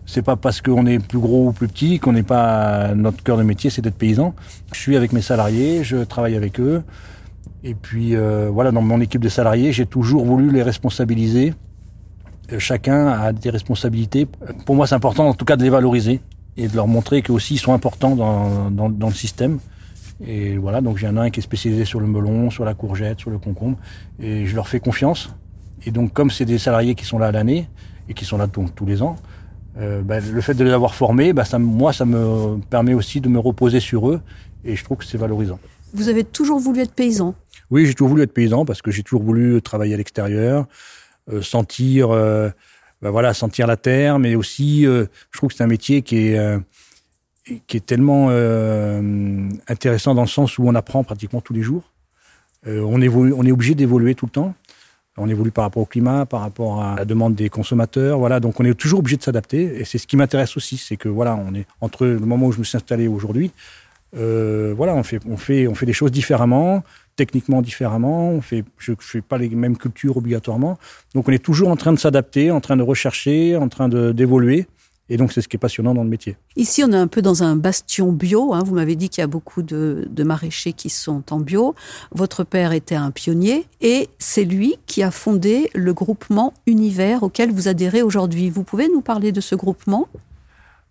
c'est 0.06 0.22
pas 0.22 0.36
parce 0.36 0.60
qu'on 0.60 0.86
est 0.86 0.98
plus 0.98 1.18
gros 1.18 1.48
ou 1.48 1.52
plus 1.52 1.68
petit 1.68 1.98
qu'on 1.98 2.12
n'est 2.12 2.22
pas 2.22 2.94
notre 2.94 3.22
cœur 3.22 3.36
de 3.36 3.42
métier, 3.42 3.70
c'est 3.70 3.82
d'être 3.82 3.96
paysan. 3.96 4.34
Je 4.72 4.78
suis 4.78 4.96
avec 4.96 5.12
mes 5.12 5.22
salariés, 5.22 5.82
je 5.82 5.98
travaille 5.98 6.36
avec 6.36 6.60
eux. 6.60 6.82
Et 7.62 7.74
puis 7.74 8.16
euh, 8.16 8.50
voilà, 8.52 8.72
dans 8.72 8.82
mon 8.82 9.00
équipe 9.00 9.20
de 9.20 9.28
salariés, 9.28 9.72
j'ai 9.72 9.86
toujours 9.86 10.24
voulu 10.24 10.50
les 10.50 10.62
responsabiliser. 10.62 11.54
Euh, 12.52 12.58
chacun 12.58 13.08
a 13.08 13.32
des 13.32 13.50
responsabilités. 13.50 14.26
Pour 14.66 14.74
moi, 14.74 14.86
c'est 14.86 14.94
important 14.94 15.28
en 15.28 15.34
tout 15.34 15.44
cas 15.44 15.56
de 15.56 15.62
les 15.62 15.70
valoriser 15.70 16.20
et 16.56 16.68
de 16.68 16.74
leur 16.74 16.88
montrer 16.88 17.22
qu'eux 17.22 17.32
aussi 17.32 17.54
ils 17.54 17.58
sont 17.58 17.72
importants 17.72 18.16
dans, 18.16 18.70
dans, 18.70 18.88
dans 18.88 19.08
le 19.08 19.14
système. 19.14 19.58
Et 20.26 20.58
voilà, 20.58 20.80
donc 20.80 20.98
j'ai 20.98 21.06
un 21.06 21.30
qui 21.30 21.40
est 21.40 21.42
spécialisé 21.42 21.84
sur 21.84 22.00
le 22.00 22.06
melon, 22.06 22.50
sur 22.50 22.64
la 22.64 22.74
courgette, 22.74 23.20
sur 23.20 23.30
le 23.30 23.38
concombre, 23.38 23.78
et 24.20 24.46
je 24.46 24.54
leur 24.54 24.68
fais 24.68 24.80
confiance. 24.80 25.34
Et 25.86 25.90
donc 25.90 26.12
comme 26.12 26.30
c'est 26.30 26.44
des 26.44 26.58
salariés 26.58 26.94
qui 26.94 27.06
sont 27.06 27.18
là 27.18 27.28
à 27.28 27.32
l'année 27.32 27.68
et 28.08 28.14
qui 28.14 28.26
sont 28.26 28.36
là 28.36 28.46
donc, 28.46 28.74
tous 28.74 28.84
les 28.84 29.00
ans, 29.00 29.16
euh, 29.78 30.02
bah, 30.02 30.20
le 30.20 30.40
fait 30.40 30.54
de 30.54 30.64
les 30.64 30.72
avoir 30.72 30.94
formés, 30.94 31.32
bah, 31.32 31.44
ça, 31.44 31.58
moi, 31.58 31.92
ça 31.92 32.04
me 32.04 32.58
permet 32.68 32.92
aussi 32.92 33.20
de 33.20 33.28
me 33.28 33.38
reposer 33.38 33.80
sur 33.80 34.10
eux, 34.10 34.20
et 34.64 34.76
je 34.76 34.84
trouve 34.84 34.98
que 34.98 35.04
c'est 35.04 35.16
valorisant. 35.16 35.58
Vous 35.94 36.08
avez 36.08 36.24
toujours 36.24 36.58
voulu 36.58 36.80
être 36.80 36.92
paysan 36.92 37.34
oui, 37.70 37.86
j'ai 37.86 37.94
toujours 37.94 38.08
voulu 38.08 38.22
être 38.22 38.32
paysan 38.32 38.64
parce 38.64 38.82
que 38.82 38.90
j'ai 38.90 39.02
toujours 39.02 39.22
voulu 39.22 39.60
travailler 39.62 39.94
à 39.94 39.96
l'extérieur, 39.96 40.66
euh, 41.32 41.42
sentir, 41.42 42.10
euh, 42.10 42.50
ben 43.02 43.10
voilà, 43.10 43.32
sentir 43.32 43.66
la 43.66 43.76
terre, 43.76 44.18
mais 44.18 44.34
aussi, 44.34 44.86
euh, 44.86 45.06
je 45.30 45.38
trouve 45.38 45.50
que 45.50 45.56
c'est 45.56 45.64
un 45.64 45.68
métier 45.68 46.02
qui 46.02 46.28
est 46.28 46.38
euh, 46.38 46.58
qui 47.66 47.76
est 47.76 47.86
tellement 47.86 48.28
euh, 48.30 49.48
intéressant 49.66 50.14
dans 50.14 50.22
le 50.22 50.28
sens 50.28 50.58
où 50.58 50.64
on 50.66 50.74
apprend 50.74 51.02
pratiquement 51.02 51.40
tous 51.40 51.54
les 51.54 51.62
jours. 51.62 51.90
on 52.66 53.00
évolue, 53.00 53.32
on 53.32 53.44
est 53.44 53.50
obligé 53.50 53.74
d'évoluer 53.74 54.14
tout 54.14 54.26
le 54.26 54.30
temps. 54.30 54.54
On 55.16 55.28
évolue 55.28 55.50
par 55.50 55.64
rapport 55.64 55.82
au 55.82 55.86
climat, 55.86 56.24
par 56.26 56.40
rapport 56.40 56.82
à 56.82 56.96
la 56.96 57.04
demande 57.04 57.34
des 57.34 57.48
consommateurs, 57.48 58.18
voilà. 58.18 58.38
Donc 58.40 58.60
on 58.60 58.64
est 58.64 58.74
toujours 58.74 59.00
obligé 59.00 59.16
de 59.16 59.22
s'adapter, 59.22 59.80
et 59.80 59.84
c'est 59.84 59.98
ce 59.98 60.06
qui 60.06 60.16
m'intéresse 60.16 60.56
aussi, 60.56 60.76
c'est 60.76 60.96
que 60.96 61.08
voilà, 61.08 61.34
on 61.36 61.54
est 61.54 61.66
entre 61.80 62.06
le 62.06 62.20
moment 62.20 62.46
où 62.46 62.52
je 62.52 62.58
me 62.58 62.64
suis 62.64 62.76
installé 62.76 63.08
aujourd'hui, 63.08 63.50
euh, 64.16 64.74
voilà, 64.76 64.94
on 64.94 65.02
fait, 65.02 65.20
on 65.26 65.36
fait, 65.36 65.66
on 65.66 65.74
fait 65.74 65.86
des 65.86 65.92
choses 65.92 66.10
différemment 66.10 66.82
techniquement 67.20 67.60
différemment. 67.60 68.30
On 68.30 68.40
fait, 68.40 68.64
je 68.78 68.92
ne 68.92 68.96
fais 68.98 69.20
pas 69.20 69.36
les 69.36 69.50
mêmes 69.50 69.76
cultures 69.76 70.16
obligatoirement. 70.16 70.78
Donc 71.14 71.28
on 71.28 71.32
est 71.32 71.44
toujours 71.44 71.68
en 71.68 71.76
train 71.76 71.92
de 71.92 71.98
s'adapter, 71.98 72.50
en 72.50 72.62
train 72.62 72.78
de 72.78 72.82
rechercher, 72.82 73.56
en 73.56 73.68
train 73.68 73.90
d'évoluer. 73.90 74.66
Et 75.12 75.16
donc, 75.16 75.32
c'est 75.32 75.42
ce 75.42 75.48
qui 75.48 75.56
est 75.56 75.58
passionnant 75.58 75.92
dans 75.92 76.04
le 76.04 76.08
métier. 76.08 76.36
Ici, 76.54 76.84
on 76.84 76.92
est 76.92 76.96
un 76.96 77.08
peu 77.08 77.20
dans 77.20 77.42
un 77.42 77.56
bastion 77.56 78.12
bio. 78.12 78.54
Hein. 78.54 78.62
Vous 78.64 78.76
m'avez 78.76 78.94
dit 78.94 79.08
qu'il 79.08 79.20
y 79.22 79.24
a 79.24 79.26
beaucoup 79.26 79.60
de, 79.60 80.06
de, 80.08 80.22
maraîchers 80.22 80.72
qui 80.72 80.88
sont 80.88 81.24
en 81.32 81.40
bio. 81.40 81.74
Votre 82.12 82.44
père 82.44 82.70
était 82.70 82.94
un 82.94 83.10
pionnier 83.10 83.66
et 83.80 84.08
c'est 84.18 84.44
lui 84.44 84.76
qui 84.86 85.02
a 85.02 85.10
fondé 85.10 85.68
le 85.74 85.92
groupement 85.92 86.54
Univers 86.66 87.24
auquel 87.24 87.50
vous 87.50 87.66
adhérez 87.66 88.02
aujourd'hui. 88.02 88.50
Vous 88.50 88.62
pouvez 88.62 88.88
nous 88.88 89.00
parler 89.00 89.32
de 89.32 89.40
ce 89.40 89.56
groupement? 89.56 90.06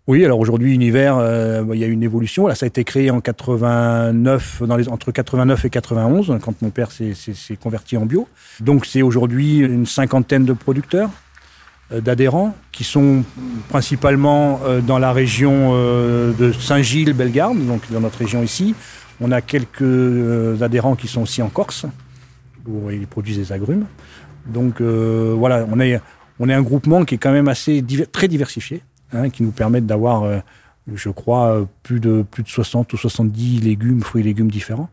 Oui, 0.06 0.24
alors 0.24 0.40
aujourd'hui, 0.40 0.74
Univers, 0.74 1.16
euh, 1.18 1.62
il 1.72 1.78
y 1.78 1.84
a 1.84 1.86
une 1.86 2.02
évolution. 2.02 2.46
Là, 2.46 2.54
ça 2.54 2.64
a 2.64 2.68
été 2.68 2.84
créé 2.84 3.10
en 3.10 3.20
89, 3.20 4.62
dans 4.66 4.76
les, 4.76 4.88
entre 4.88 5.12
89 5.12 5.64
et 5.64 5.70
91, 5.70 6.38
quand 6.42 6.62
mon 6.62 6.70
père 6.70 6.90
s'est 6.90 7.14
converti 7.62 7.96
en 7.96 8.06
bio. 8.06 8.26
Donc, 8.60 8.86
c'est 8.86 9.02
aujourd'hui 9.02 9.58
une 9.58 9.86
cinquantaine 9.86 10.44
de 10.44 10.52
producteurs, 10.52 11.10
euh, 11.92 12.00
d'adhérents, 12.00 12.56
qui 12.72 12.84
sont 12.84 13.24
principalement 13.68 14.60
euh, 14.64 14.80
dans 14.80 14.98
la 14.98 15.12
région 15.12 15.72
euh, 15.74 16.32
de 16.32 16.50
Saint-Gilles, 16.52 17.12
Bellegarde, 17.12 17.64
donc 17.66 17.82
dans 17.92 18.00
notre 18.00 18.18
région 18.18 18.42
ici. 18.42 18.74
On 19.20 19.32
a 19.32 19.42
quelques 19.42 19.82
euh, 19.82 20.60
adhérents 20.62 20.96
qui 20.96 21.08
sont 21.08 21.22
aussi 21.22 21.42
en 21.42 21.48
Corse, 21.50 21.84
où 22.66 22.90
ils 22.90 23.06
produisent 23.06 23.38
des 23.38 23.52
agrumes. 23.52 23.84
Donc, 24.46 24.80
euh, 24.80 25.34
voilà, 25.36 25.66
on 25.70 25.78
est, 25.78 26.00
on 26.38 26.48
est 26.48 26.54
un 26.54 26.62
groupement 26.62 27.04
qui 27.04 27.16
est 27.16 27.18
quand 27.18 27.32
même 27.32 27.48
assez 27.48 27.84
très 28.12 28.28
diversifié 28.28 28.82
hein, 29.12 29.30
qui 29.30 29.42
nous 29.42 29.52
permettent 29.52 29.86
d'avoir, 29.86 30.24
euh, 30.24 30.38
je 30.92 31.10
crois, 31.10 31.66
plus 31.82 32.00
de, 32.00 32.22
plus 32.22 32.42
de 32.42 32.48
60 32.48 32.92
ou 32.92 32.96
70 32.96 33.60
légumes, 33.60 34.02
fruits 34.02 34.22
et 34.22 34.24
légumes 34.24 34.50
différents. 34.50 34.90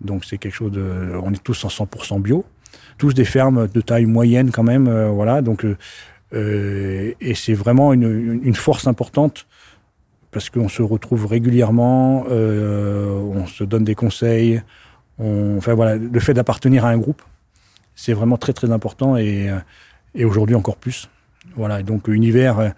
Donc 0.00 0.24
c'est 0.24 0.38
quelque 0.38 0.54
chose 0.54 0.72
de... 0.72 1.12
On 1.22 1.32
est 1.32 1.42
tous 1.42 1.64
en 1.64 1.68
100% 1.68 2.20
bio. 2.20 2.44
Tous 2.98 3.14
des 3.14 3.24
fermes 3.24 3.68
de 3.68 3.80
taille 3.80 4.06
moyenne 4.06 4.50
quand 4.50 4.62
même. 4.62 4.88
Euh, 4.88 5.08
voilà, 5.08 5.42
donc... 5.42 5.66
Euh, 6.32 7.12
et 7.20 7.34
c'est 7.34 7.54
vraiment 7.54 7.92
une, 7.92 8.40
une, 8.42 8.54
force 8.56 8.88
importante 8.88 9.46
parce 10.32 10.50
qu'on 10.50 10.68
se 10.68 10.82
retrouve 10.82 11.26
régulièrement, 11.26 12.24
euh, 12.28 13.08
on 13.08 13.46
se 13.46 13.62
donne 13.62 13.84
des 13.84 13.94
conseils. 13.94 14.60
On, 15.20 15.58
enfin 15.58 15.74
voilà, 15.74 15.94
le 15.94 16.20
fait 16.20 16.34
d'appartenir 16.34 16.86
à 16.86 16.88
un 16.88 16.98
groupe, 16.98 17.22
c'est 17.94 18.14
vraiment 18.14 18.36
très 18.36 18.52
très 18.52 18.72
important 18.72 19.16
et, 19.16 19.48
et 20.16 20.24
aujourd'hui 20.24 20.56
encore 20.56 20.76
plus. 20.76 21.08
Voilà, 21.56 21.82
donc 21.82 22.08
univers 22.08 22.58
euh, 22.58 22.68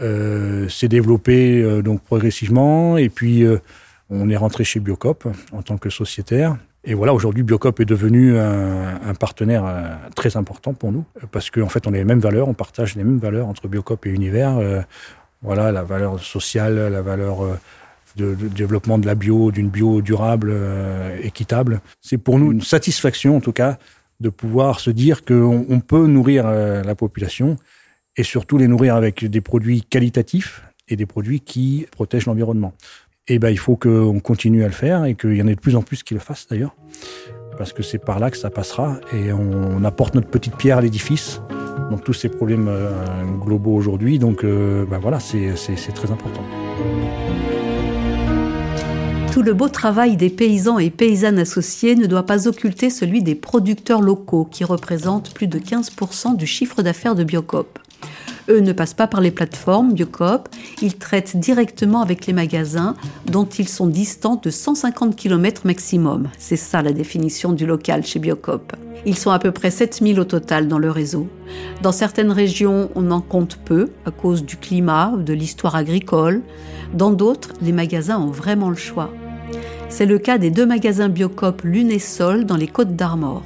s'est 0.00 0.88
développé 0.88 1.62
euh, 1.62 1.82
donc 1.82 2.02
progressivement 2.02 2.96
et 2.96 3.08
puis 3.08 3.44
euh, 3.44 3.58
on 4.10 4.28
est 4.28 4.36
rentré 4.36 4.64
chez 4.64 4.80
Biocop 4.80 5.26
en 5.52 5.62
tant 5.62 5.78
que 5.78 5.90
sociétaire. 5.90 6.56
Et 6.86 6.92
voilà, 6.92 7.14
aujourd'hui, 7.14 7.42
Biocop 7.42 7.80
est 7.80 7.86
devenu 7.86 8.38
un, 8.38 9.00
un 9.02 9.14
partenaire 9.14 9.64
euh, 9.64 9.94
très 10.14 10.36
important 10.36 10.74
pour 10.74 10.92
nous 10.92 11.04
parce 11.30 11.50
qu'en 11.50 11.62
en 11.62 11.68
fait, 11.68 11.86
on 11.86 11.94
a 11.94 11.96
les 11.96 12.04
mêmes 12.04 12.20
valeurs, 12.20 12.48
on 12.48 12.54
partage 12.54 12.94
les 12.94 13.04
mêmes 13.04 13.18
valeurs 13.18 13.46
entre 13.46 13.68
Biocop 13.68 14.04
et 14.06 14.10
Univers. 14.10 14.58
Euh, 14.58 14.82
voilà, 15.42 15.72
la 15.72 15.82
valeur 15.82 16.22
sociale, 16.22 16.74
la 16.90 17.02
valeur 17.02 17.58
de, 18.16 18.34
de 18.34 18.48
développement 18.48 18.98
de 18.98 19.06
la 19.06 19.14
bio, 19.14 19.50
d'une 19.50 19.68
bio 19.68 20.00
durable, 20.02 20.50
euh, 20.52 21.18
équitable. 21.22 21.80
C'est 22.00 22.18
pour 22.18 22.38
nous 22.38 22.52
une 22.52 22.62
satisfaction, 22.62 23.36
en 23.36 23.40
tout 23.40 23.52
cas, 23.52 23.78
de 24.20 24.28
pouvoir 24.28 24.80
se 24.80 24.90
dire 24.90 25.24
qu'on 25.24 25.66
on 25.68 25.80
peut 25.80 26.06
nourrir 26.06 26.44
euh, 26.46 26.82
la 26.82 26.94
population 26.94 27.56
et 28.16 28.22
surtout 28.22 28.58
les 28.58 28.68
nourrir 28.68 28.94
avec 28.94 29.24
des 29.24 29.40
produits 29.40 29.82
qualitatifs 29.82 30.62
et 30.88 30.96
des 30.96 31.06
produits 31.06 31.40
qui 31.40 31.86
protègent 31.90 32.26
l'environnement. 32.26 32.72
Et 33.26 33.38
ben, 33.38 33.48
il 33.48 33.58
faut 33.58 33.76
qu'on 33.76 34.20
continue 34.20 34.64
à 34.64 34.66
le 34.66 34.72
faire 34.72 35.04
et 35.04 35.14
qu'il 35.14 35.34
y 35.34 35.42
en 35.42 35.46
ait 35.46 35.54
de 35.54 35.60
plus 35.60 35.76
en 35.76 35.82
plus 35.82 36.02
qui 36.02 36.14
le 36.14 36.20
fassent 36.20 36.46
d'ailleurs, 36.48 36.76
parce 37.56 37.72
que 37.72 37.82
c'est 37.82 37.98
par 37.98 38.18
là 38.18 38.30
que 38.30 38.36
ça 38.36 38.50
passera 38.50 39.00
et 39.12 39.32
on, 39.32 39.76
on 39.76 39.84
apporte 39.84 40.14
notre 40.14 40.28
petite 40.28 40.56
pierre 40.56 40.78
à 40.78 40.82
l'édifice 40.82 41.40
dans 41.90 41.98
tous 41.98 42.12
ces 42.12 42.28
problèmes 42.28 42.68
euh, 42.68 42.90
globaux 43.40 43.74
aujourd'hui. 43.74 44.18
Donc, 44.18 44.44
euh, 44.44 44.84
ben 44.86 44.98
voilà, 44.98 45.20
c'est 45.20 45.54
très 45.94 46.10
important. 46.10 46.42
Tout 49.32 49.42
le 49.42 49.52
beau 49.52 49.68
travail 49.68 50.16
des 50.16 50.30
paysans 50.30 50.78
et 50.78 50.90
paysannes 50.90 51.38
associés 51.38 51.96
ne 51.96 52.06
doit 52.06 52.24
pas 52.24 52.46
occulter 52.46 52.88
celui 52.88 53.22
des 53.22 53.34
producteurs 53.34 54.00
locaux 54.00 54.44
qui 54.44 54.64
représentent 54.64 55.34
plus 55.34 55.48
de 55.48 55.58
15% 55.58 56.36
du 56.36 56.46
chiffre 56.46 56.82
d'affaires 56.82 57.16
de 57.16 57.24
Biocop. 57.24 57.80
Eux 58.48 58.60
ne 58.60 58.72
passent 58.72 58.94
pas 58.94 59.06
par 59.06 59.22
les 59.22 59.30
plateformes 59.30 59.94
Biocop, 59.94 60.48
ils 60.82 60.96
traitent 60.96 61.36
directement 61.36 62.02
avec 62.02 62.26
les 62.26 62.34
magasins 62.34 62.94
dont 63.26 63.46
ils 63.46 63.68
sont 63.68 63.86
distants 63.86 64.38
de 64.42 64.50
150 64.50 65.16
km 65.16 65.62
maximum. 65.64 66.28
C'est 66.38 66.56
ça 66.56 66.82
la 66.82 66.92
définition 66.92 67.52
du 67.52 67.64
local 67.64 68.04
chez 68.04 68.18
Biocop. 68.18 68.74
Ils 69.06 69.16
sont 69.16 69.30
à 69.30 69.38
peu 69.38 69.50
près 69.50 69.70
7000 69.70 70.20
au 70.20 70.24
total 70.24 70.68
dans 70.68 70.78
le 70.78 70.90
réseau. 70.90 71.26
Dans 71.82 71.92
certaines 71.92 72.32
régions, 72.32 72.90
on 72.94 73.10
en 73.10 73.20
compte 73.20 73.58
peu 73.64 73.90
à 74.04 74.10
cause 74.10 74.44
du 74.44 74.56
climat 74.56 75.12
ou 75.14 75.22
de 75.22 75.32
l'histoire 75.32 75.74
agricole. 75.74 76.42
Dans 76.92 77.12
d'autres, 77.12 77.50
les 77.62 77.72
magasins 77.72 78.18
ont 78.18 78.30
vraiment 78.30 78.70
le 78.70 78.76
choix. 78.76 79.10
C'est 79.88 80.06
le 80.06 80.18
cas 80.18 80.38
des 80.38 80.50
deux 80.50 80.66
magasins 80.66 81.08
Biocop 81.08 81.62
Lune 81.62 81.90
et 81.90 81.98
Sol 81.98 82.44
dans 82.44 82.56
les 82.56 82.68
Côtes 82.68 82.96
d'Armor. 82.96 83.42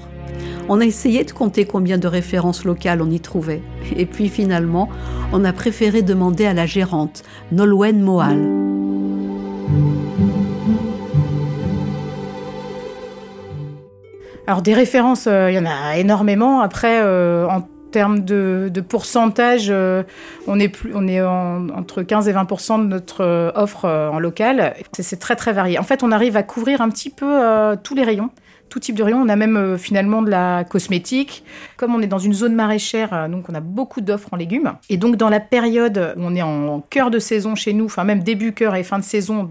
On 0.71 0.81
a 0.81 0.85
essayé 0.85 1.25
de 1.25 1.33
compter 1.33 1.65
combien 1.65 1.97
de 1.97 2.07
références 2.07 2.67
locales 2.67 3.01
on 3.01 3.11
y 3.11 3.21
trouvait. 3.21 3.63
Et 3.97 4.05
puis 4.05 4.29
finalement, 4.29 4.91
on 5.33 5.43
a 5.47 5.53
préféré 5.55 6.03
demander 6.03 6.45
à 6.45 6.53
la 6.53 6.67
gérante, 6.67 7.23
Nolwenn 7.53 8.03
Mohal. 8.03 8.39
Alors 14.47 14.61
des 14.61 14.75
références, 14.75 15.25
il 15.25 15.55
y 15.55 15.59
en 15.59 15.65
a 15.65 15.97
énormément. 15.97 16.61
Après, 16.61 17.03
en 17.03 17.67
termes 17.91 18.21
de, 18.21 18.71
pourcentage, 18.87 19.73
on 20.47 20.61
est, 20.61 20.69
plus, 20.69 20.93
on 20.95 21.09
est 21.09 21.23
entre 21.23 22.03
15 22.03 22.29
et 22.29 22.33
20% 22.35 22.83
de 22.83 22.89
notre 22.89 23.53
offre 23.55 23.87
en 23.87 24.19
local. 24.19 24.75
C'est 24.99 25.19
très 25.19 25.37
très 25.37 25.55
varié. 25.55 25.79
En 25.79 25.83
fait, 25.83 26.03
on 26.03 26.13
arrive 26.13 26.37
à 26.37 26.43
couvrir 26.43 26.83
un 26.83 26.91
petit 26.91 27.11
peu 27.11 27.41
tous 27.83 27.95
les 27.95 28.05
rayons 28.05 28.29
tout 28.69 28.81
type 28.81 28.97
de 28.97 29.03
rayon. 29.03 29.21
On 29.21 29.29
a 29.29 29.37
même 29.37 29.57
euh, 29.57 29.79
finalement 29.79 30.23
de 30.23 30.31
la 30.31 30.65
cosmétique. 30.65 31.45
Comme 31.77 31.95
on 31.95 32.01
est 32.01 32.07
dans 32.07 32.19
une 32.19 32.33
zone 32.33 32.55
maraîchère, 32.55 33.13
euh, 33.13 33.29
donc 33.29 33.49
on 33.49 33.55
a 33.55 33.61
beaucoup 33.61 34.01
d'offres 34.01 34.29
en 34.33 34.37
légumes. 34.37 34.75
Et 34.89 34.97
donc 34.97 35.17
dans 35.17 35.29
la 35.29 35.41
période 35.41 36.15
où 36.17 36.21
on 36.23 36.35
est 36.35 36.43
en 36.43 36.81
cœur 36.81 37.11
de 37.11 37.19
saison 37.19 37.55
chez 37.55 37.73
nous, 37.73 37.87
enfin 37.87 38.05
même 38.05 38.23
début 38.23 38.53
cœur 38.53 38.75
et 38.75 38.83
fin 38.83 38.99
de 38.99 39.05
saison 39.05 39.49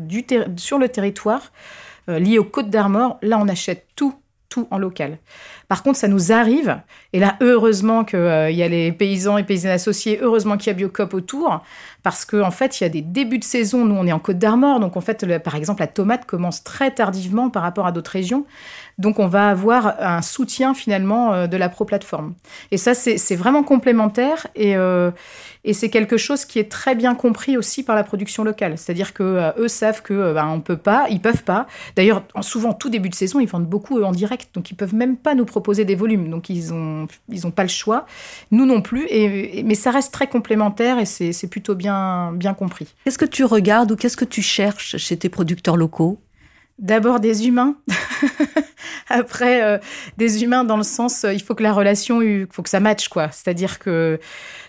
sur 0.57 0.79
le 0.79 0.89
territoire, 0.89 1.51
euh, 2.09 2.19
lié 2.19 2.39
aux 2.39 2.43
Côtes 2.43 2.69
d'Armor, 2.69 3.17
là 3.21 3.38
on 3.41 3.47
achète 3.47 3.86
tout, 3.95 4.13
tout 4.50 4.67
en 4.71 4.77
local. 4.77 5.17
Par 5.67 5.83
contre, 5.83 5.97
ça 5.97 6.07
nous 6.07 6.31
arrive, 6.31 6.79
et 7.12 7.19
là, 7.19 7.36
heureusement 7.41 8.05
qu'il 8.05 8.19
y 8.19 8.63
a 8.63 8.67
les 8.67 8.91
paysans 8.91 9.38
et 9.38 9.43
paysannes 9.43 9.71
associés, 9.71 10.19
heureusement 10.21 10.55
qu'il 10.55 10.67
y 10.67 10.69
a 10.69 10.74
Biocop 10.74 11.13
autour, 11.13 11.62
parce 12.03 12.24
qu'en 12.24 12.47
en 12.47 12.51
fait, 12.51 12.79
il 12.79 12.83
y 12.83 12.86
a 12.86 12.89
des 12.89 13.01
débuts 13.01 13.39
de 13.39 13.43
saison. 13.43 13.83
Nous, 13.83 13.95
on 13.95 14.07
est 14.07 14.13
en 14.13 14.19
Côte 14.19 14.38
d'Armor, 14.39 14.79
donc 14.79 14.95
en 14.95 15.01
fait, 15.01 15.25
par 15.39 15.55
exemple, 15.55 15.81
la 15.81 15.88
tomate 15.88 16.25
commence 16.25 16.63
très 16.63 16.91
tardivement 16.91 17.50
par 17.50 17.63
rapport 17.63 17.86
à 17.86 17.91
d'autres 17.91 18.12
régions. 18.12 18.45
Donc, 18.97 19.19
on 19.19 19.27
va 19.27 19.50
avoir 19.50 19.95
un 20.00 20.21
soutien 20.21 20.74
finalement 20.74 21.33
euh, 21.33 21.47
de 21.47 21.57
la 21.57 21.69
pro-plateforme. 21.69 22.33
Et 22.71 22.77
ça, 22.77 22.93
c'est 22.93 23.36
vraiment 23.36 23.62
complémentaire 23.62 24.47
et, 24.55 24.75
euh, 24.75 25.12
et 25.65 25.74
c'est 25.74 25.89
quelque 25.89 26.17
chose 26.17 26.45
qui 26.45 26.59
est 26.59 26.71
très 26.71 26.95
bien 26.95 27.13
compris 27.13 27.57
aussi 27.57 27.83
par 27.83 27.95
la 27.95 28.03
production 28.03 28.43
locale. 28.43 28.77
C'est-à-dire 28.77 29.13
que 29.13 29.24
euh, 29.24 29.51
eux 29.57 29.67
savent 29.67 30.01
que 30.01 30.33
ben, 30.33 30.47
on 30.47 30.62
peut 30.62 30.77
pas, 30.77 31.07
ils 31.09 31.19
peuvent 31.19 31.43
pas. 31.43 31.67
D'ailleurs, 31.95 32.24
souvent, 32.41 32.74
tout 32.74 32.89
début 32.89 33.09
de 33.09 33.15
saison, 33.15 33.39
ils 33.39 33.47
vendent 33.47 33.67
beaucoup 33.67 34.01
en 34.01 34.12
direct, 34.12 34.50
donc 34.55 34.71
ils 34.71 34.75
peuvent 34.75 34.95
même 34.95 35.17
pas 35.17 35.36
nous 35.36 35.45
proposer 35.57 35.85
des 35.85 35.95
volumes. 35.95 36.29
Donc, 36.29 36.49
ils 36.49 36.71
ont, 36.71 37.07
ils 37.29 37.47
ont 37.47 37.51
pas 37.51 37.63
le 37.63 37.69
choix. 37.69 38.05
Nous 38.51 38.65
non 38.65 38.81
plus. 38.81 39.07
Et, 39.09 39.63
mais 39.63 39.73
ça 39.73 39.89
reste 39.89 40.13
très 40.13 40.27
complémentaire 40.27 40.99
et 40.99 41.05
c'est 41.05 41.49
plutôt 41.49 41.73
bien, 41.73 42.31
bien 42.33 42.53
compris. 42.53 42.93
Qu'est-ce 43.03 43.17
que 43.17 43.25
tu 43.25 43.43
regardes 43.43 43.91
ou 43.91 43.95
qu'est-ce 43.95 44.17
que 44.17 44.25
tu 44.25 44.43
cherches 44.43 44.97
chez 44.97 45.17
tes 45.17 45.29
producteurs 45.29 45.75
locaux? 45.75 46.19
D'abord 46.77 47.19
des 47.19 47.47
humains. 47.47 47.75
Après, 49.10 49.63
euh, 49.63 49.77
des 50.18 50.44
humains 50.44 50.63
dans 50.63 50.77
le 50.77 50.84
sens, 50.84 51.24
euh, 51.24 51.34
il 51.34 51.42
faut 51.42 51.56
que 51.56 51.63
la 51.63 51.74
relation, 51.74 52.22
il 52.22 52.48
faut 52.51 52.63
que 52.63 52.70
ça 52.70 52.80
matche, 52.80 53.10
quoi. 53.10 53.30
C'est-à-dire 53.32 53.80
que 53.80 54.20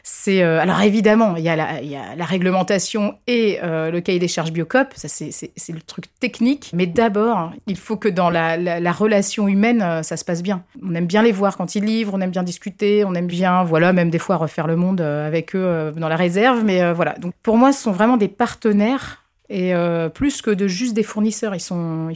c'est... 0.02 0.42
Euh, 0.42 0.60
alors 0.60 0.80
évidemment, 0.80 1.36
il 1.36 1.44
y, 1.44 1.48
a 1.48 1.56
la, 1.56 2.24
réglementation 2.24 3.18
et 3.26 3.58
le 3.62 3.98
cahier 4.00 4.18
des 4.18 4.28
charges 4.28 4.52
Biocop, 4.52 4.88
ça 4.94 5.08
c'est 5.08 5.72
le 5.72 5.80
truc 5.80 6.06
technique. 6.20 6.70
Mais 6.74 6.86
d'abord, 6.86 7.52
il 7.66 7.76
faut 7.76 7.96
que 7.96 8.08
dans 8.08 8.30
la, 8.30 8.56
la, 8.56 8.92
relation 8.92 9.48
humaine, 9.48 10.02
ça 10.02 10.16
se 10.16 10.24
passe 10.24 10.42
bien. 10.42 10.62
On 10.82 10.94
aime 10.94 11.06
bien 11.06 11.22
les 11.22 11.32
voir 11.32 11.56
quand 11.56 11.74
ils 11.74 11.84
livrent, 11.84 12.14
on 12.14 12.20
aime 12.20 12.30
bien 12.30 12.42
discuter, 12.42 13.04
on 13.04 13.14
aime 13.14 13.26
bien, 13.26 13.64
voilà, 13.64 13.92
même 13.92 14.10
des 14.10 14.18
fois 14.18 14.36
refaire 14.36 14.66
le 14.66 14.76
monde 14.76 15.00
avec 15.00 15.54
eux 15.54 15.92
dans 15.96 16.08
la 16.08 16.16
réserve. 16.16 16.64
Mais 16.64 16.92
voilà, 16.92 17.14
donc 17.14 17.34
pour 17.42 17.56
moi, 17.56 17.72
ce 17.72 17.82
sont 17.82 17.92
vraiment 17.92 18.16
des 18.16 18.28
partenaires 18.28 19.17
et 19.50 19.74
euh, 19.74 20.08
plus 20.08 20.42
que 20.42 20.50
de 20.50 20.66
juste 20.66 20.94
des 20.94 21.02
fournisseurs, 21.02 21.54
ils, 21.54 21.60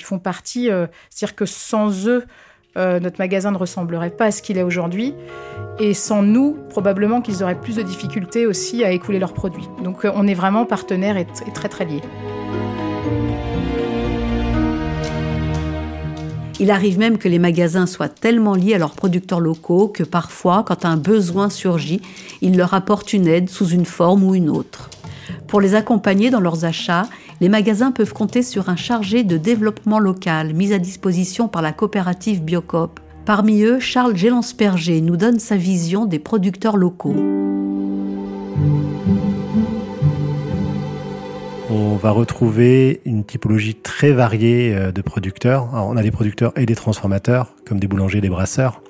font 0.02 0.18
partie, 0.18 0.70
euh, 0.70 0.86
c'est-à-dire 1.08 1.34
que 1.34 1.46
sans 1.46 2.06
eux, 2.06 2.24
euh, 2.76 3.00
notre 3.00 3.18
magasin 3.18 3.50
ne 3.52 3.56
ressemblerait 3.56 4.10
pas 4.10 4.26
à 4.26 4.30
ce 4.30 4.42
qu'il 4.42 4.58
est 4.58 4.62
aujourd'hui. 4.62 5.14
Et 5.78 5.94
sans 5.94 6.22
nous, 6.22 6.58
probablement 6.68 7.22
qu'ils 7.22 7.42
auraient 7.42 7.58
plus 7.58 7.76
de 7.76 7.82
difficultés 7.82 8.46
aussi 8.46 8.84
à 8.84 8.92
écouler 8.92 9.18
leurs 9.18 9.32
produits. 9.32 9.68
Donc 9.82 10.04
on 10.04 10.26
est 10.26 10.34
vraiment 10.34 10.66
partenaires 10.66 11.16
et, 11.16 11.26
et 11.46 11.52
très 11.52 11.68
très 11.70 11.86
liés. 11.86 12.02
Il 16.60 16.70
arrive 16.70 16.98
même 16.98 17.18
que 17.18 17.28
les 17.28 17.38
magasins 17.38 17.86
soient 17.86 18.10
tellement 18.10 18.54
liés 18.54 18.74
à 18.74 18.78
leurs 18.78 18.94
producteurs 18.94 19.40
locaux 19.40 19.88
que 19.88 20.04
parfois, 20.04 20.62
quand 20.64 20.84
un 20.84 20.96
besoin 20.96 21.50
surgit, 21.50 22.02
ils 22.42 22.56
leur 22.56 22.74
apportent 22.74 23.14
une 23.14 23.26
aide 23.26 23.48
sous 23.48 23.68
une 23.68 23.86
forme 23.86 24.22
ou 24.22 24.34
une 24.34 24.50
autre. 24.50 24.90
Pour 25.46 25.60
les 25.60 25.74
accompagner 25.74 26.30
dans 26.30 26.40
leurs 26.40 26.64
achats, 26.64 27.08
les 27.40 27.48
magasins 27.48 27.92
peuvent 27.92 28.12
compter 28.12 28.42
sur 28.42 28.68
un 28.68 28.76
chargé 28.76 29.24
de 29.24 29.36
développement 29.36 29.98
local 29.98 30.54
mis 30.54 30.72
à 30.72 30.78
disposition 30.78 31.48
par 31.48 31.62
la 31.62 31.72
coopérative 31.72 32.42
Biocop. 32.42 33.00
Parmi 33.24 33.62
eux, 33.62 33.78
Charles 33.78 34.16
Gélansperger 34.16 35.00
nous 35.00 35.16
donne 35.16 35.38
sa 35.38 35.56
vision 35.56 36.06
des 36.06 36.18
producteurs 36.18 36.76
locaux. 36.76 37.14
On 41.70 41.96
va 41.96 42.10
retrouver 42.10 43.00
une 43.04 43.24
typologie 43.24 43.76
très 43.76 44.12
variée 44.12 44.74
euh, 44.74 44.92
de 44.92 45.00
producteurs. 45.02 45.68
on 45.72 45.96
a 45.96 46.02
des 46.02 46.10
producteurs 46.10 46.52
et 46.56 46.66
des 46.66 46.74
transformateurs, 46.74 47.54
comme 47.64 47.78
des 47.78 47.86
boulangers, 47.86 48.20
des 48.20 48.28
brasseurs. 48.28 48.82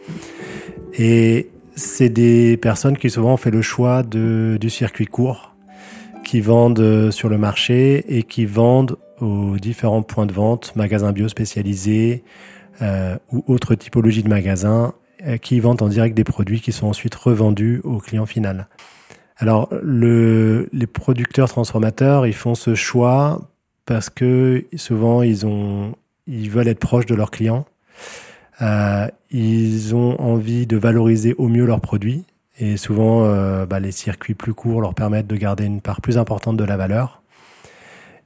Et 0.98 1.50
c'est 1.74 2.08
des 2.08 2.56
personnes 2.56 2.96
qui 2.96 3.10
souvent 3.10 3.34
ont 3.34 3.36
fait 3.36 3.50
le 3.50 3.62
choix 3.62 4.02
du 4.02 4.70
circuit 4.70 5.06
court, 5.06 5.51
vendent 6.40 6.80
euh, 6.80 7.10
sur 7.10 7.28
le 7.28 7.38
marché 7.38 8.04
et 8.16 8.22
qui 8.22 8.46
vendent 8.46 8.96
aux 9.20 9.56
différents 9.56 10.02
points 10.02 10.26
de 10.26 10.32
vente, 10.32 10.74
magasins 10.76 11.12
bio 11.12 11.28
spécialisés 11.28 12.24
euh, 12.80 13.16
ou 13.30 13.44
autres 13.46 13.74
typologies 13.74 14.22
de 14.22 14.28
magasins 14.28 14.94
euh, 15.26 15.36
qui 15.36 15.60
vendent 15.60 15.82
en 15.82 15.88
direct 15.88 16.16
des 16.16 16.24
produits 16.24 16.60
qui 16.60 16.72
sont 16.72 16.86
ensuite 16.86 17.14
revendus 17.14 17.80
au 17.84 17.98
client 17.98 18.26
final. 18.26 18.68
Alors 19.36 19.68
le, 19.82 20.68
les 20.72 20.86
producteurs 20.86 21.48
transformateurs, 21.48 22.26
ils 22.26 22.34
font 22.34 22.54
ce 22.54 22.74
choix 22.74 23.48
parce 23.86 24.10
que 24.10 24.64
souvent 24.76 25.22
ils 25.22 25.46
ont, 25.46 25.94
ils 26.26 26.50
veulent 26.50 26.68
être 26.68 26.78
proches 26.78 27.06
de 27.06 27.14
leurs 27.14 27.30
clients. 27.30 27.64
Ils 29.32 29.96
ont 29.96 30.20
envie 30.20 30.68
de 30.68 30.76
valoriser 30.76 31.34
au 31.36 31.48
mieux 31.48 31.64
leurs 31.64 31.80
produits 31.80 32.24
et 32.58 32.76
souvent, 32.76 33.24
euh, 33.24 33.66
bah, 33.66 33.80
les 33.80 33.92
circuits 33.92 34.34
plus 34.34 34.54
courts 34.54 34.80
leur 34.80 34.94
permettent 34.94 35.26
de 35.26 35.36
garder 35.36 35.64
une 35.64 35.80
part 35.80 36.00
plus 36.00 36.18
importante 36.18 36.56
de 36.56 36.64
la 36.64 36.76
valeur. 36.76 37.22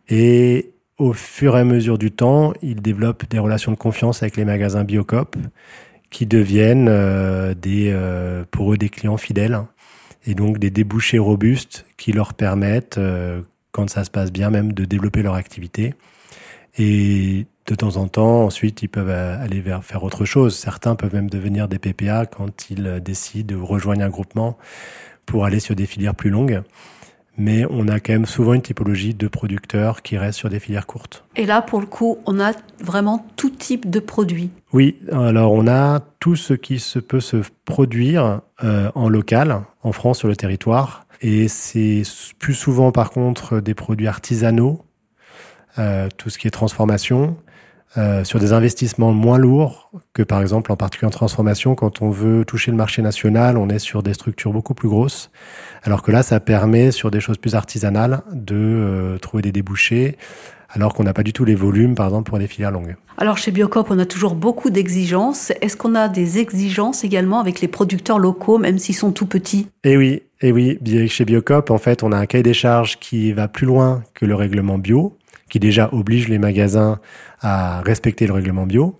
Et 0.08 0.72
au 0.98 1.12
fur 1.12 1.56
et 1.56 1.60
à 1.60 1.64
mesure 1.64 1.98
du 1.98 2.10
temps, 2.10 2.52
ils 2.62 2.82
développent 2.82 3.28
des 3.28 3.38
relations 3.38 3.72
de 3.72 3.76
confiance 3.76 4.22
avec 4.22 4.36
les 4.36 4.44
magasins 4.44 4.84
Biocop 4.84 5.36
qui 6.10 6.26
deviennent 6.26 6.88
euh, 6.88 7.54
des, 7.54 7.90
euh, 7.92 8.44
pour 8.50 8.72
eux 8.72 8.78
des 8.78 8.88
clients 8.88 9.16
fidèles 9.16 9.60
et 10.26 10.34
donc 10.34 10.58
des 10.58 10.70
débouchés 10.70 11.18
robustes 11.18 11.86
qui 11.96 12.12
leur 12.12 12.34
permettent, 12.34 12.98
quand 13.70 13.88
ça 13.88 14.02
se 14.02 14.10
passe 14.10 14.32
bien 14.32 14.50
même, 14.50 14.72
de 14.72 14.84
développer 14.84 15.22
leur 15.22 15.34
activité. 15.34 15.94
Et 16.78 17.46
de 17.66 17.74
temps 17.74 17.96
en 17.96 18.08
temps, 18.08 18.44
ensuite, 18.44 18.82
ils 18.82 18.88
peuvent 18.88 19.10
euh, 19.10 19.42
aller 19.42 19.60
vers 19.60 19.84
faire 19.84 20.04
autre 20.04 20.24
chose. 20.24 20.56
Certains 20.56 20.94
peuvent 20.94 21.14
même 21.14 21.30
devenir 21.30 21.68
des 21.68 21.78
PPA 21.78 22.26
quand 22.26 22.70
ils 22.70 22.86
euh, 22.86 23.00
décident 23.00 23.56
de 23.56 23.60
rejoindre 23.60 24.02
un 24.02 24.08
groupement 24.08 24.56
pour 25.24 25.44
aller 25.44 25.60
sur 25.60 25.74
des 25.74 25.86
filières 25.86 26.14
plus 26.14 26.30
longues. 26.30 26.62
Mais 27.38 27.66
on 27.68 27.86
a 27.88 28.00
quand 28.00 28.14
même 28.14 28.26
souvent 28.26 28.54
une 28.54 28.62
typologie 28.62 29.12
de 29.12 29.28
producteurs 29.28 30.02
qui 30.02 30.16
restent 30.16 30.38
sur 30.38 30.48
des 30.48 30.58
filières 30.58 30.86
courtes. 30.86 31.24
Et 31.36 31.44
là, 31.44 31.60
pour 31.60 31.80
le 31.80 31.86
coup, 31.86 32.18
on 32.24 32.40
a 32.40 32.52
vraiment 32.80 33.26
tout 33.36 33.50
type 33.50 33.90
de 33.90 34.00
produits. 34.00 34.50
Oui, 34.72 34.98
alors 35.12 35.52
on 35.52 35.66
a 35.68 36.00
tout 36.18 36.36
ce 36.36 36.54
qui 36.54 36.78
se 36.78 36.98
peut 36.98 37.20
se 37.20 37.42
produire 37.66 38.40
euh, 38.64 38.90
en 38.94 39.10
local, 39.10 39.62
en 39.82 39.92
France, 39.92 40.20
sur 40.20 40.28
le 40.28 40.36
territoire. 40.36 41.06
Et 41.20 41.48
c'est 41.48 42.02
plus 42.38 42.54
souvent, 42.54 42.90
par 42.90 43.10
contre, 43.10 43.60
des 43.60 43.74
produits 43.74 44.06
artisanaux, 44.06 44.82
euh, 45.78 46.08
tout 46.16 46.30
ce 46.30 46.38
qui 46.38 46.46
est 46.46 46.50
transformation, 46.50 47.36
euh, 47.98 48.24
sur 48.24 48.38
des 48.38 48.52
investissements 48.52 49.12
moins 49.12 49.38
lourds 49.38 49.90
que 50.12 50.22
par 50.22 50.42
exemple 50.42 50.70
en 50.70 50.76
particulier 50.76 51.06
en 51.06 51.10
transformation. 51.10 51.74
Quand 51.74 52.02
on 52.02 52.10
veut 52.10 52.44
toucher 52.44 52.70
le 52.70 52.76
marché 52.76 53.00
national 53.00 53.56
on 53.56 53.68
est 53.68 53.78
sur 53.78 54.02
des 54.02 54.12
structures 54.12 54.52
beaucoup 54.52 54.74
plus 54.74 54.88
grosses. 54.88 55.30
Alors 55.82 56.02
que 56.02 56.10
là 56.10 56.22
ça 56.22 56.40
permet 56.40 56.90
sur 56.90 57.10
des 57.10 57.20
choses 57.20 57.38
plus 57.38 57.54
artisanales 57.54 58.22
de 58.32 58.54
euh, 58.54 59.18
trouver 59.18 59.42
des 59.42 59.52
débouchés 59.52 60.18
alors 60.68 60.94
qu'on 60.94 61.04
n'a 61.04 61.14
pas 61.14 61.22
du 61.22 61.32
tout 61.32 61.44
les 61.44 61.54
volumes 61.54 61.94
par 61.94 62.06
exemple 62.06 62.28
pour 62.28 62.38
des 62.38 62.46
filières 62.46 62.70
longues. 62.70 62.96
Alors 63.16 63.38
chez 63.38 63.50
Biocop 63.50 63.90
on 63.90 63.98
a 63.98 64.04
toujours 64.04 64.34
beaucoup 64.34 64.68
d'exigences. 64.68 65.52
Est-ce 65.62 65.76
qu'on 65.76 65.94
a 65.94 66.08
des 66.08 66.38
exigences 66.38 67.04
également 67.04 67.40
avec 67.40 67.60
les 67.60 67.68
producteurs 67.68 68.18
locaux 68.18 68.58
même 68.58 68.78
s'ils 68.78 68.94
sont 68.94 69.12
tout 69.12 69.26
petits? 69.26 69.68
Eh 69.84 69.96
oui, 69.96 70.22
eh 70.42 70.52
oui, 70.52 70.78
chez 71.08 71.24
Biocop 71.24 71.70
en 71.70 71.78
fait 71.78 72.02
on 72.02 72.12
a 72.12 72.18
un 72.18 72.26
cahier 72.26 72.42
des 72.42 72.54
charges 72.54 72.98
qui 72.98 73.32
va 73.32 73.48
plus 73.48 73.66
loin 73.66 74.02
que 74.12 74.26
le 74.26 74.34
règlement 74.34 74.76
bio 74.76 75.16
qui 75.48 75.60
déjà 75.60 75.88
oblige 75.92 76.28
les 76.28 76.38
magasins 76.38 76.98
à 77.40 77.80
respecter 77.82 78.26
le 78.26 78.32
règlement 78.32 78.66
bio 78.66 78.98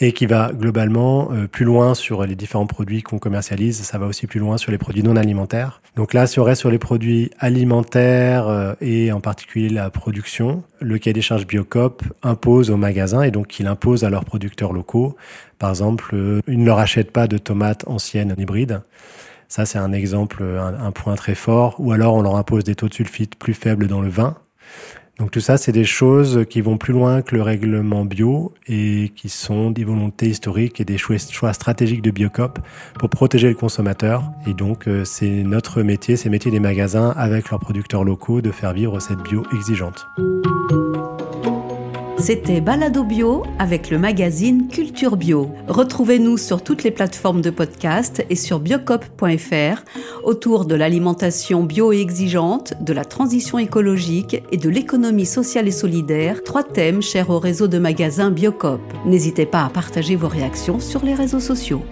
et 0.00 0.12
qui 0.12 0.26
va 0.26 0.50
globalement 0.52 1.30
euh, 1.32 1.46
plus 1.46 1.64
loin 1.64 1.94
sur 1.94 2.24
les 2.24 2.34
différents 2.34 2.66
produits 2.66 3.02
qu'on 3.02 3.18
commercialise. 3.18 3.82
Ça 3.82 3.98
va 3.98 4.06
aussi 4.06 4.26
plus 4.26 4.40
loin 4.40 4.56
sur 4.56 4.72
les 4.72 4.78
produits 4.78 5.02
non 5.02 5.16
alimentaires. 5.16 5.80
Donc 5.96 6.14
là, 6.14 6.26
si 6.26 6.40
on 6.40 6.44
reste 6.44 6.60
sur 6.60 6.70
les 6.70 6.78
produits 6.78 7.30
alimentaires 7.38 8.48
euh, 8.48 8.74
et 8.80 9.12
en 9.12 9.20
particulier 9.20 9.68
la 9.68 9.90
production, 9.90 10.64
le 10.80 10.98
cahier 10.98 11.14
des 11.14 11.22
charges 11.22 11.46
Biocop 11.46 12.02
impose 12.22 12.70
aux 12.70 12.76
magasins 12.76 13.22
et 13.22 13.30
donc 13.30 13.60
il 13.60 13.66
impose 13.66 14.02
à 14.04 14.10
leurs 14.10 14.24
producteurs 14.24 14.72
locaux. 14.72 15.16
Par 15.58 15.70
exemple, 15.70 16.14
euh, 16.14 16.40
ils 16.48 16.58
ne 16.58 16.66
leur 16.66 16.78
achètent 16.78 17.12
pas 17.12 17.28
de 17.28 17.38
tomates 17.38 17.86
anciennes 17.86 18.34
hybrides. 18.38 18.82
Ça, 19.48 19.66
c'est 19.66 19.78
un 19.78 19.92
exemple, 19.92 20.42
un, 20.42 20.82
un 20.82 20.92
point 20.92 21.14
très 21.14 21.34
fort. 21.34 21.76
Ou 21.78 21.92
alors, 21.92 22.14
on 22.14 22.22
leur 22.22 22.36
impose 22.36 22.64
des 22.64 22.74
taux 22.74 22.88
de 22.88 22.94
sulfite 22.94 23.36
plus 23.36 23.52
faibles 23.52 23.86
dans 23.86 24.00
le 24.00 24.08
vin 24.08 24.36
Donc 25.22 25.30
tout 25.30 25.38
ça, 25.38 25.56
c'est 25.56 25.70
des 25.70 25.84
choses 25.84 26.44
qui 26.50 26.60
vont 26.60 26.78
plus 26.78 26.92
loin 26.92 27.22
que 27.22 27.36
le 27.36 27.42
règlement 27.42 28.04
bio 28.04 28.52
et 28.66 29.12
qui 29.14 29.28
sont 29.28 29.70
des 29.70 29.84
volontés 29.84 30.26
historiques 30.26 30.80
et 30.80 30.84
des 30.84 30.98
choix, 30.98 31.52
stratégiques 31.52 32.02
de 32.02 32.10
Biocop 32.10 32.58
pour 32.98 33.08
protéger 33.08 33.48
le 33.48 33.54
consommateur. 33.54 34.24
Et 34.48 34.52
donc 34.52 34.88
euh, 34.88 35.04
c'est 35.04 35.44
notre 35.44 35.82
métier, 35.82 36.16
c'est 36.16 36.24
le 36.24 36.32
métier 36.32 36.50
des 36.50 36.58
magasins 36.58 37.14
avec 37.16 37.50
leurs 37.50 37.60
producteurs 37.60 38.02
locaux 38.02 38.40
de 38.40 38.50
faire 38.50 38.72
vivre 38.72 38.98
cette 38.98 39.22
bio 39.22 39.44
exigeante. 39.54 40.08
C'était 42.22 42.60
Balado 42.60 43.02
Bio 43.02 43.42
avec 43.58 43.90
le 43.90 43.98
magazine 43.98 44.68
Culture 44.68 45.16
Bio. 45.16 45.50
Retrouvez-nous 45.66 46.38
sur 46.38 46.62
toutes 46.62 46.84
les 46.84 46.92
plateformes 46.92 47.40
de 47.40 47.50
podcast 47.50 48.24
et 48.30 48.36
sur 48.36 48.60
biocop.fr 48.60 49.82
autour 50.22 50.64
de 50.64 50.76
l'alimentation 50.76 51.64
bio 51.64 51.92
et 51.92 51.98
exigeante, 51.98 52.74
de 52.80 52.92
la 52.92 53.04
transition 53.04 53.58
écologique 53.58 54.40
et 54.52 54.56
de 54.56 54.68
l'économie 54.68 55.26
sociale 55.26 55.66
et 55.66 55.72
solidaire, 55.72 56.44
trois 56.44 56.62
thèmes 56.62 57.02
chers 57.02 57.28
au 57.28 57.40
réseau 57.40 57.66
de 57.66 57.78
magasins 57.78 58.30
Biocop. 58.30 58.80
N'hésitez 59.04 59.44
pas 59.44 59.64
à 59.64 59.68
partager 59.68 60.14
vos 60.14 60.28
réactions 60.28 60.78
sur 60.78 61.04
les 61.04 61.14
réseaux 61.14 61.40
sociaux. 61.40 61.82